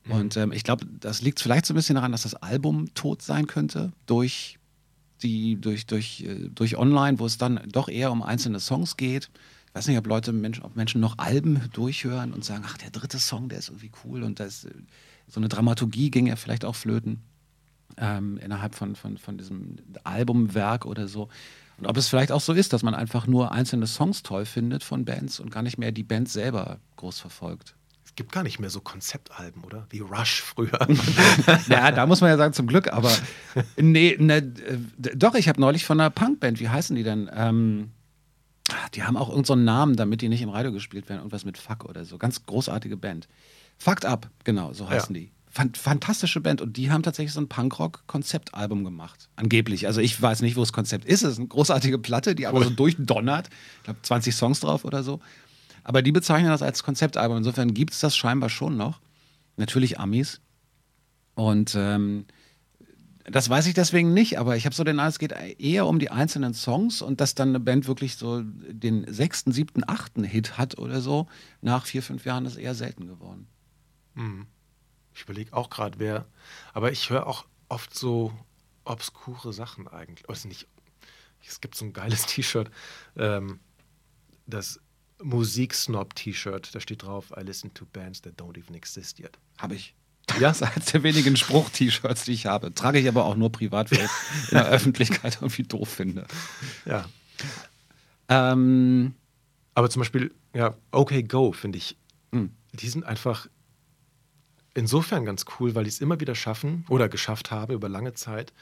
[0.08, 3.22] Und ähm, ich glaube, das liegt vielleicht so ein bisschen daran, dass das Album tot
[3.22, 4.58] sein könnte durch
[5.22, 9.30] die, durch, durch, äh, durch online, wo es dann doch eher um einzelne Songs geht.
[9.70, 12.90] Ich weiß nicht, ob Leute, Menschen, ob Menschen noch Alben durchhören und sagen, ach, der
[12.90, 14.70] dritte Song, der ist irgendwie cool und da ist äh,
[15.28, 17.22] so eine Dramaturgie ging ja vielleicht auch flöten
[17.96, 21.28] ähm, innerhalb von, von, von diesem Albumwerk oder so.
[21.78, 24.82] Und ob es vielleicht auch so ist, dass man einfach nur einzelne Songs toll findet
[24.82, 27.74] von Bands und gar nicht mehr die Band selber groß verfolgt.
[28.04, 29.86] Es gibt gar nicht mehr so Konzeptalben, oder?
[29.90, 30.86] Wie Rush früher.
[31.68, 33.10] Ja, da muss man ja sagen, zum Glück, aber
[33.76, 34.42] nee, ne,
[34.98, 37.30] doch, ich habe neulich von einer Punkband, wie heißen die denn?
[37.32, 37.92] Ähm,
[38.94, 41.58] die haben auch irgendeinen so Namen, damit die nicht im Radio gespielt werden, irgendwas mit
[41.58, 42.18] Fuck oder so.
[42.18, 43.28] Ganz großartige Band.
[43.78, 45.20] Fucked Up, genau, so heißen Ja.
[45.22, 45.30] die.
[45.52, 49.28] Fan fantastische Band und die haben tatsächlich so ein Punkrock-Konzeptalbum gemacht.
[49.34, 49.86] Angeblich.
[49.88, 51.24] Also ich weiß nicht, wo das Konzept ist.
[51.24, 53.48] Es ist eine großartige Platte, die aber so durchdonnert.
[53.78, 55.18] Ich glaube, 20 Songs drauf oder so.
[55.82, 57.38] Aber die bezeichnen das als Konzeptalbum.
[57.38, 59.00] Insofern gibt es das scheinbar schon noch.
[59.56, 60.40] Natürlich Amis.
[61.34, 62.26] Und ähm,
[63.30, 65.98] das weiß ich deswegen nicht, aber ich habe so den Eindruck, es geht eher um
[65.98, 70.58] die einzelnen Songs und dass dann eine Band wirklich so den sechsten, siebten, achten Hit
[70.58, 71.28] hat oder so.
[71.60, 73.46] Nach vier, fünf Jahren ist eher selten geworden.
[75.14, 76.26] Ich überlege auch gerade, wer.
[76.72, 78.32] Aber ich höre auch oft so
[78.84, 80.28] obskure Sachen eigentlich.
[80.28, 80.66] Also nicht,
[81.46, 82.70] es gibt so ein geiles T-Shirt.
[83.16, 83.60] Ähm,
[84.46, 84.80] das
[85.22, 86.74] Musiksnob-T-Shirt.
[86.74, 89.38] Da steht drauf: I listen to bands that don't even exist yet.
[89.58, 89.94] Habe ich.
[90.40, 92.72] Ja, das ist eines der wenigen Spruch-T-Shirts, die ich habe.
[92.74, 94.10] Trage ich aber auch nur privat, weil ich es
[94.52, 96.26] in der Öffentlichkeit irgendwie doof finde.
[96.84, 97.06] Ja.
[98.28, 99.14] Ähm,
[99.74, 101.96] Aber zum Beispiel, ja, OK Go finde ich,
[102.32, 102.50] Hm.
[102.72, 103.48] die sind einfach
[104.74, 108.52] insofern ganz cool, weil die es immer wieder schaffen oder geschafft haben über lange Zeit,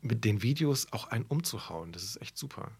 [0.00, 1.92] mit den Videos auch einen umzuhauen.
[1.92, 2.70] Das ist echt super.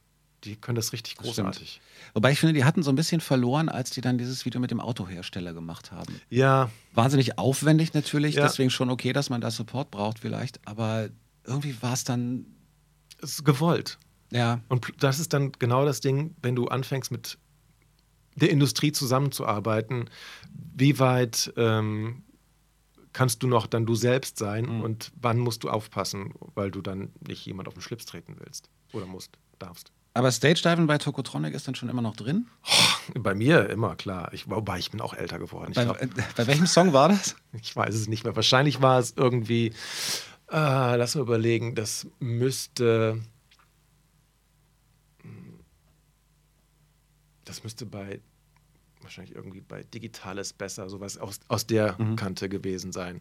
[0.47, 1.49] Die können das richtig Das stimmt.
[1.49, 1.81] großartig.
[2.15, 4.71] wobei ich finde, die hatten so ein bisschen verloren, als die dann dieses Video mit
[4.71, 6.21] dem Autohersteller gemacht haben.
[6.31, 8.43] Ja, Wahnsinnig aufwendig natürlich, Ja.
[8.45, 11.09] deswegen schon okay, dass man da Support braucht vielleicht, aber
[11.45, 12.47] irgendwie war es dann,
[13.23, 13.99] es ist gewollt.
[14.31, 17.39] ja, Und das ist dann genau das Ding, wenn du anfängst mit
[18.37, 20.11] der Industrie zusammenzuarbeiten,
[20.75, 22.23] wie weit ähm,
[23.13, 24.81] kannst du noch dann du selbst sein Mhm.
[24.83, 28.69] und wann musst du aufpassen, weil du dann nicht jemand auf den Schlips treten willst
[28.93, 29.91] oder musst, darfst.
[30.17, 32.47] Aber Stage Diving bei Tokotronic ist dann schon immer noch drin?
[33.15, 34.33] Bei mir immer, klar.
[34.33, 35.75] Ich, wobei, ich bin auch älter geworden.
[35.75, 37.37] Bei, glaub, äh, bei welchem Song war das?
[37.53, 38.35] ich weiß es nicht mehr.
[38.35, 39.75] Wahrscheinlich war es irgendwie,
[40.51, 43.21] äh, lass mal überlegen, das müsste.
[47.45, 48.21] Das müsste bei,
[49.03, 53.21] wahrscheinlich irgendwie bei Digitales besser, sowas aus, aus der Kante gewesen sein.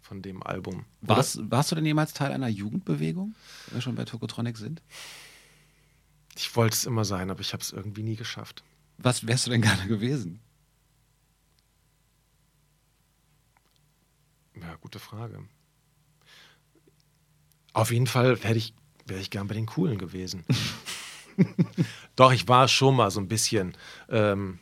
[0.00, 0.86] Von dem Album.
[1.02, 3.34] Warst, warst du denn jemals Teil einer Jugendbewegung,
[3.66, 4.80] wenn wir schon bei Tokotronic sind?
[6.36, 8.64] Ich wollte es immer sein, aber ich habe es irgendwie nie geschafft.
[8.98, 10.40] Was wärst du denn gerne gewesen?
[14.60, 15.44] Ja, gute Frage.
[17.72, 18.72] Auf jeden Fall wäre ich,
[19.06, 20.44] wär ich gern bei den Coolen gewesen.
[22.16, 23.76] Doch, ich war schon mal so ein bisschen.
[24.08, 24.60] Ähm,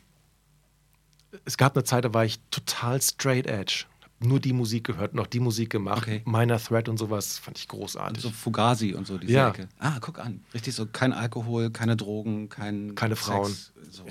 [1.45, 3.85] es gab eine Zeit, da war ich total straight edge.
[4.23, 6.03] Nur die Musik gehört, noch die Musik gemacht.
[6.03, 6.21] Okay.
[6.25, 8.23] Minor Threat und sowas fand ich großartig.
[8.23, 9.49] So Fugazi und so, diese Ja.
[9.49, 9.67] Ecke.
[9.79, 10.41] Ah, guck an.
[10.53, 13.55] Richtig so, kein Alkohol, keine Drogen, kein Keine Sex, Frauen.
[13.91, 14.05] So.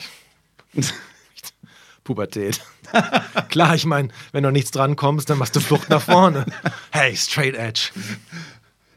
[2.05, 2.61] Pubertät.
[3.49, 6.47] Klar, ich meine, wenn du nichts dran kommst, dann machst du Flucht nach vorne.
[6.91, 7.91] Hey, straight edge.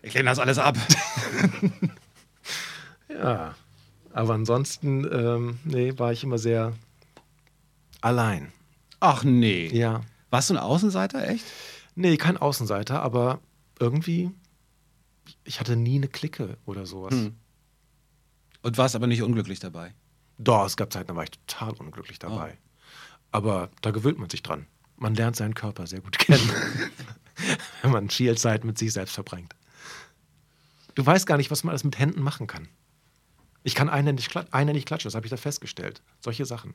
[0.02, 0.76] Ich lehne das alles ab.
[3.10, 3.56] Ja,
[4.12, 6.74] aber ansonsten, ähm, nee, war ich immer sehr
[8.02, 8.52] allein.
[9.00, 9.68] Ach nee.
[9.68, 10.02] Ja.
[10.30, 11.46] Warst du ein Außenseiter, echt?
[11.96, 13.40] Nee, kein Außenseiter, aber
[13.80, 14.32] irgendwie,
[15.44, 17.14] ich hatte nie eine Clique oder sowas.
[17.14, 17.36] Hm.
[18.62, 19.94] Und warst aber nicht unglücklich dabei.
[20.38, 22.58] Doch, es gab Zeiten, da war ich total unglücklich dabei.
[23.32, 24.68] Aber da gewöhnt man sich dran.
[24.98, 26.50] Man lernt seinen Körper sehr gut kennen,
[27.82, 29.56] wenn man viel Zeit mit sich selbst verbringt.
[30.96, 32.70] Du weißt gar nicht, was man alles mit Händen machen kann.
[33.64, 36.02] Ich kann einhändig klatschen, das habe ich da festgestellt.
[36.22, 36.74] Solche Sachen.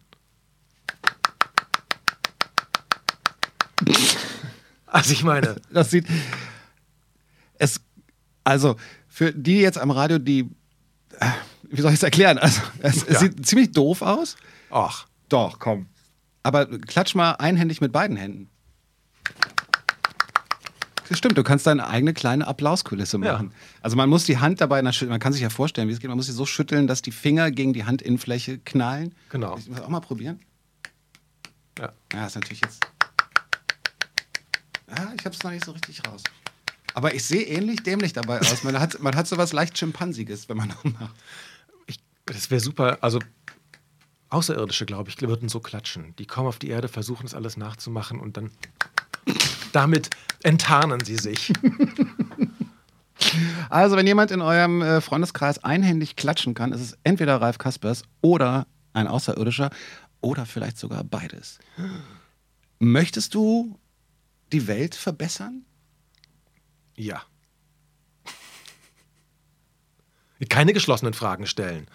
[4.90, 6.06] Also ich meine, Das sieht.
[7.58, 7.80] Es.
[8.44, 8.76] Also,
[9.08, 10.48] für die jetzt am Radio, die.
[11.18, 11.26] äh,
[11.70, 12.38] Wie soll ich es erklären?
[12.38, 13.18] Also, es, Ja.
[13.18, 14.36] sieht ziemlich doof aus.
[14.70, 15.86] ach, Doch, komm.
[16.42, 18.48] Aber klatsch mal einhändig mit beiden Händen.
[21.08, 23.32] Das stimmt, du kannst deine eigene kleine Applauskulisse Ja.
[23.32, 23.52] machen.
[23.82, 26.16] Also man muss die Hand dabei, man kann sich ja vorstellen, wie es geht, man
[26.16, 29.14] muss sie so schütteln, dass die Finger gegen die Handinnenfläche knallen.
[29.28, 29.56] Genau.
[29.58, 30.40] Ich muss auch mal probieren.
[31.78, 31.92] ja.
[32.12, 32.80] Ja, ist natürlich jetzt.
[34.96, 36.22] Ja, ich hab's noch nicht so richtig raus.
[36.94, 38.64] Aber ich sehe ähnlich dämlich dabei aus.
[38.64, 41.14] Man hat, man hat sowas leicht Schimpansiges, wenn man noch macht.
[41.86, 42.98] Ich, das wäre super.
[43.00, 43.20] Also
[44.30, 46.14] Außerirdische, glaube ich, würden so klatschen.
[46.18, 48.52] Die kommen auf die Erde, versuchen es alles nachzumachen und dann
[49.72, 50.10] damit
[50.42, 51.52] enttarnen sie sich.
[53.68, 58.02] Also, wenn jemand in eurem äh, Freundeskreis einhändig klatschen kann, ist es entweder Ralf Kaspers
[58.22, 59.70] oder ein Außerirdischer
[60.22, 61.58] oder vielleicht sogar beides.
[62.78, 63.78] Möchtest du
[64.52, 65.64] die Welt verbessern?
[66.96, 67.22] Ja.
[70.48, 71.86] Keine geschlossenen Fragen stellen.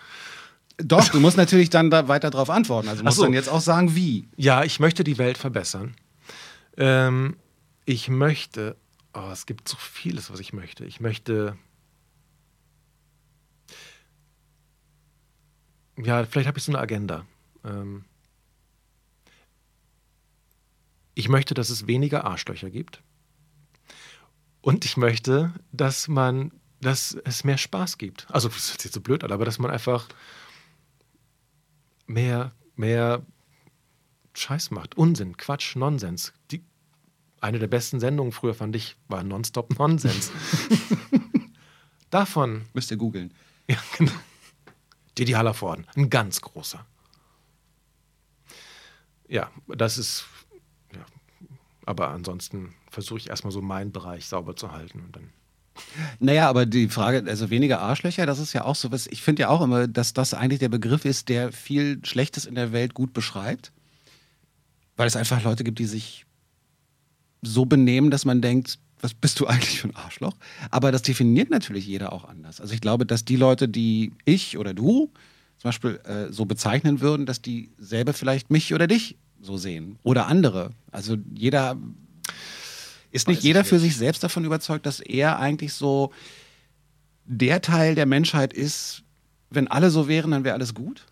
[0.77, 2.89] Doch, du musst natürlich dann da weiter darauf antworten.
[2.89, 3.23] Also musst so.
[3.23, 4.27] dann jetzt auch sagen, wie.
[4.35, 5.95] Ja, ich möchte die Welt verbessern.
[6.77, 7.37] Ähm,
[7.85, 8.75] ich möchte,
[9.13, 10.85] oh, es gibt so vieles, was ich möchte.
[10.85, 11.57] Ich möchte,
[15.97, 17.25] ja, vielleicht habe ich so eine Agenda.
[17.63, 18.05] Ähm,
[21.15, 23.01] ich möchte, dass es weniger Arschlöcher gibt.
[24.61, 26.51] Und ich möchte, dass man,
[26.81, 28.27] dass es mehr Spaß gibt.
[28.29, 30.07] Also, das sich jetzt so blöd aber dass man einfach
[32.07, 33.25] mehr, mehr
[34.33, 34.95] Scheiß macht.
[34.97, 36.33] Unsinn, Quatsch, Nonsens.
[36.51, 36.63] Die,
[37.39, 40.31] eine der besten Sendungen früher fand ich, war Nonstop Nonsens.
[42.09, 43.33] Davon, Müsst ihr googeln.
[43.67, 44.11] ja, genau.
[45.17, 46.85] Didi Hallervorden, ein ganz großer.
[49.27, 50.25] Ja, das ist,
[51.85, 55.29] aber ansonsten versuche ich erstmal so meinen Bereich sauber zu halten und dann.
[56.19, 59.07] Naja, aber die Frage, also weniger Arschlöcher, das ist ja auch so was.
[59.07, 62.55] Ich finde ja auch immer, dass das eigentlich der Begriff ist, der viel Schlechtes in
[62.55, 63.71] der Welt gut beschreibt.
[64.95, 66.25] Weil es einfach Leute gibt, die sich
[67.41, 70.35] so benehmen, dass man denkt, was bist du eigentlich für ein Arschloch?
[70.71, 72.61] Aber das definiert natürlich jeder auch anders.
[72.61, 75.11] Also ich glaube, dass die Leute, die ich oder du
[75.57, 79.97] zum Beispiel äh, so bezeichnen würden, dass die selber vielleicht mich oder dich so sehen.
[80.03, 80.71] Oder andere.
[80.91, 81.77] Also jeder
[83.11, 86.11] ist nicht jeder für sich selbst davon überzeugt, dass er eigentlich so
[87.23, 89.03] der Teil der Menschheit ist,
[89.49, 91.05] wenn alle so wären, dann wäre alles gut?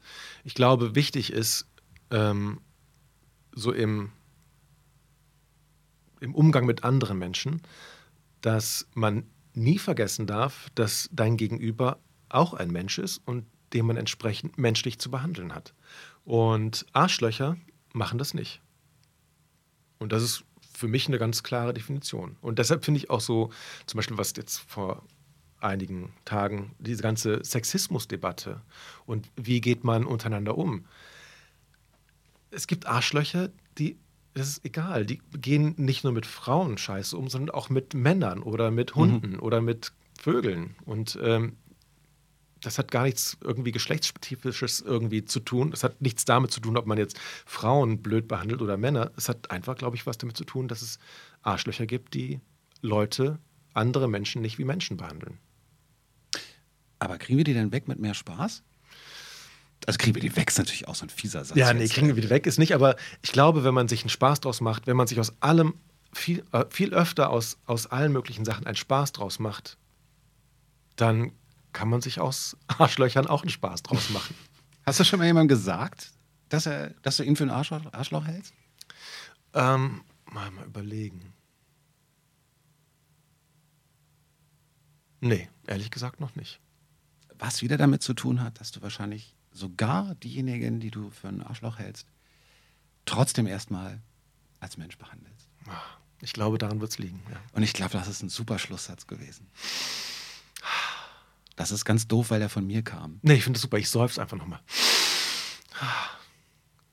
[0.43, 1.65] Ich glaube, wichtig ist,
[2.11, 2.59] ähm,
[3.53, 4.11] so im,
[6.19, 7.61] im Umgang mit anderen Menschen,
[8.41, 9.23] dass man
[9.53, 14.99] nie vergessen darf, dass dein Gegenüber auch ein Mensch ist und den man entsprechend menschlich
[14.99, 15.73] zu behandeln hat.
[16.25, 17.57] Und Arschlöcher
[17.93, 18.61] machen das nicht.
[19.99, 22.35] Und das ist für mich eine ganz klare Definition.
[22.41, 23.51] Und deshalb finde ich auch so,
[23.85, 25.03] zum Beispiel, was jetzt vor
[25.61, 28.61] einigen Tagen, diese ganze Sexismusdebatte
[29.05, 30.85] und wie geht man untereinander um.
[32.51, 33.97] Es gibt Arschlöcher, die,
[34.33, 38.43] das ist egal, die gehen nicht nur mit Frauen scheiße um, sondern auch mit Männern
[38.43, 40.75] oder mit Hunden oder mit Vögeln.
[40.85, 41.55] Und ähm,
[42.63, 45.71] das hat gar nichts irgendwie geschlechtsspezifisches irgendwie zu tun.
[45.71, 49.11] Das hat nichts damit zu tun, ob man jetzt Frauen blöd behandelt oder Männer.
[49.17, 50.99] Es hat einfach, glaube ich, was damit zu tun, dass es
[51.41, 52.39] Arschlöcher gibt, die
[52.81, 53.39] Leute,
[53.73, 55.39] andere Menschen nicht wie Menschen behandeln.
[56.99, 58.63] Aber kriegen wir die denn weg mit mehr Spaß?
[59.85, 61.57] Also kriegen wir die weg, ist natürlich auch so ein fieser Satz.
[61.57, 61.93] Ja, nee, jetzt.
[61.93, 64.61] kriegen wir wieder weg ist nicht, aber ich glaube, wenn man sich einen Spaß draus
[64.61, 65.73] macht, wenn man sich aus allem
[66.13, 69.77] viel, äh, viel öfter aus, aus allen möglichen Sachen einen Spaß draus macht,
[70.95, 71.33] dann
[71.73, 74.35] kann man sich aus Arschlöchern auch einen Spaß draus machen.
[74.85, 76.11] Hast du schon mal jemandem gesagt,
[76.49, 78.53] dass, er, dass du ihn für ein Arschloch, Arschloch hältst?
[79.53, 81.33] ähm, mal, mal überlegen.
[85.21, 86.59] Nee, ehrlich gesagt noch nicht.
[87.39, 91.41] Was wieder damit zu tun hat, dass du wahrscheinlich sogar diejenigen, die du für ein
[91.41, 92.07] Arschloch hältst,
[93.05, 94.01] trotzdem erstmal
[94.59, 95.49] als Mensch behandelst.
[96.21, 97.21] Ich glaube, daran wird es liegen.
[97.31, 97.37] Ja.
[97.53, 99.47] Und ich glaube, das ist ein super Schlusssatz gewesen.
[101.55, 103.19] Das ist ganz doof, weil er von mir kam.
[103.21, 103.77] Nee, ich finde das super.
[103.77, 104.59] Ich seufze einfach nochmal.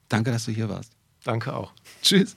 [0.08, 0.92] Danke, dass du hier warst.
[1.24, 1.72] Danke auch.
[2.02, 2.36] Tschüss.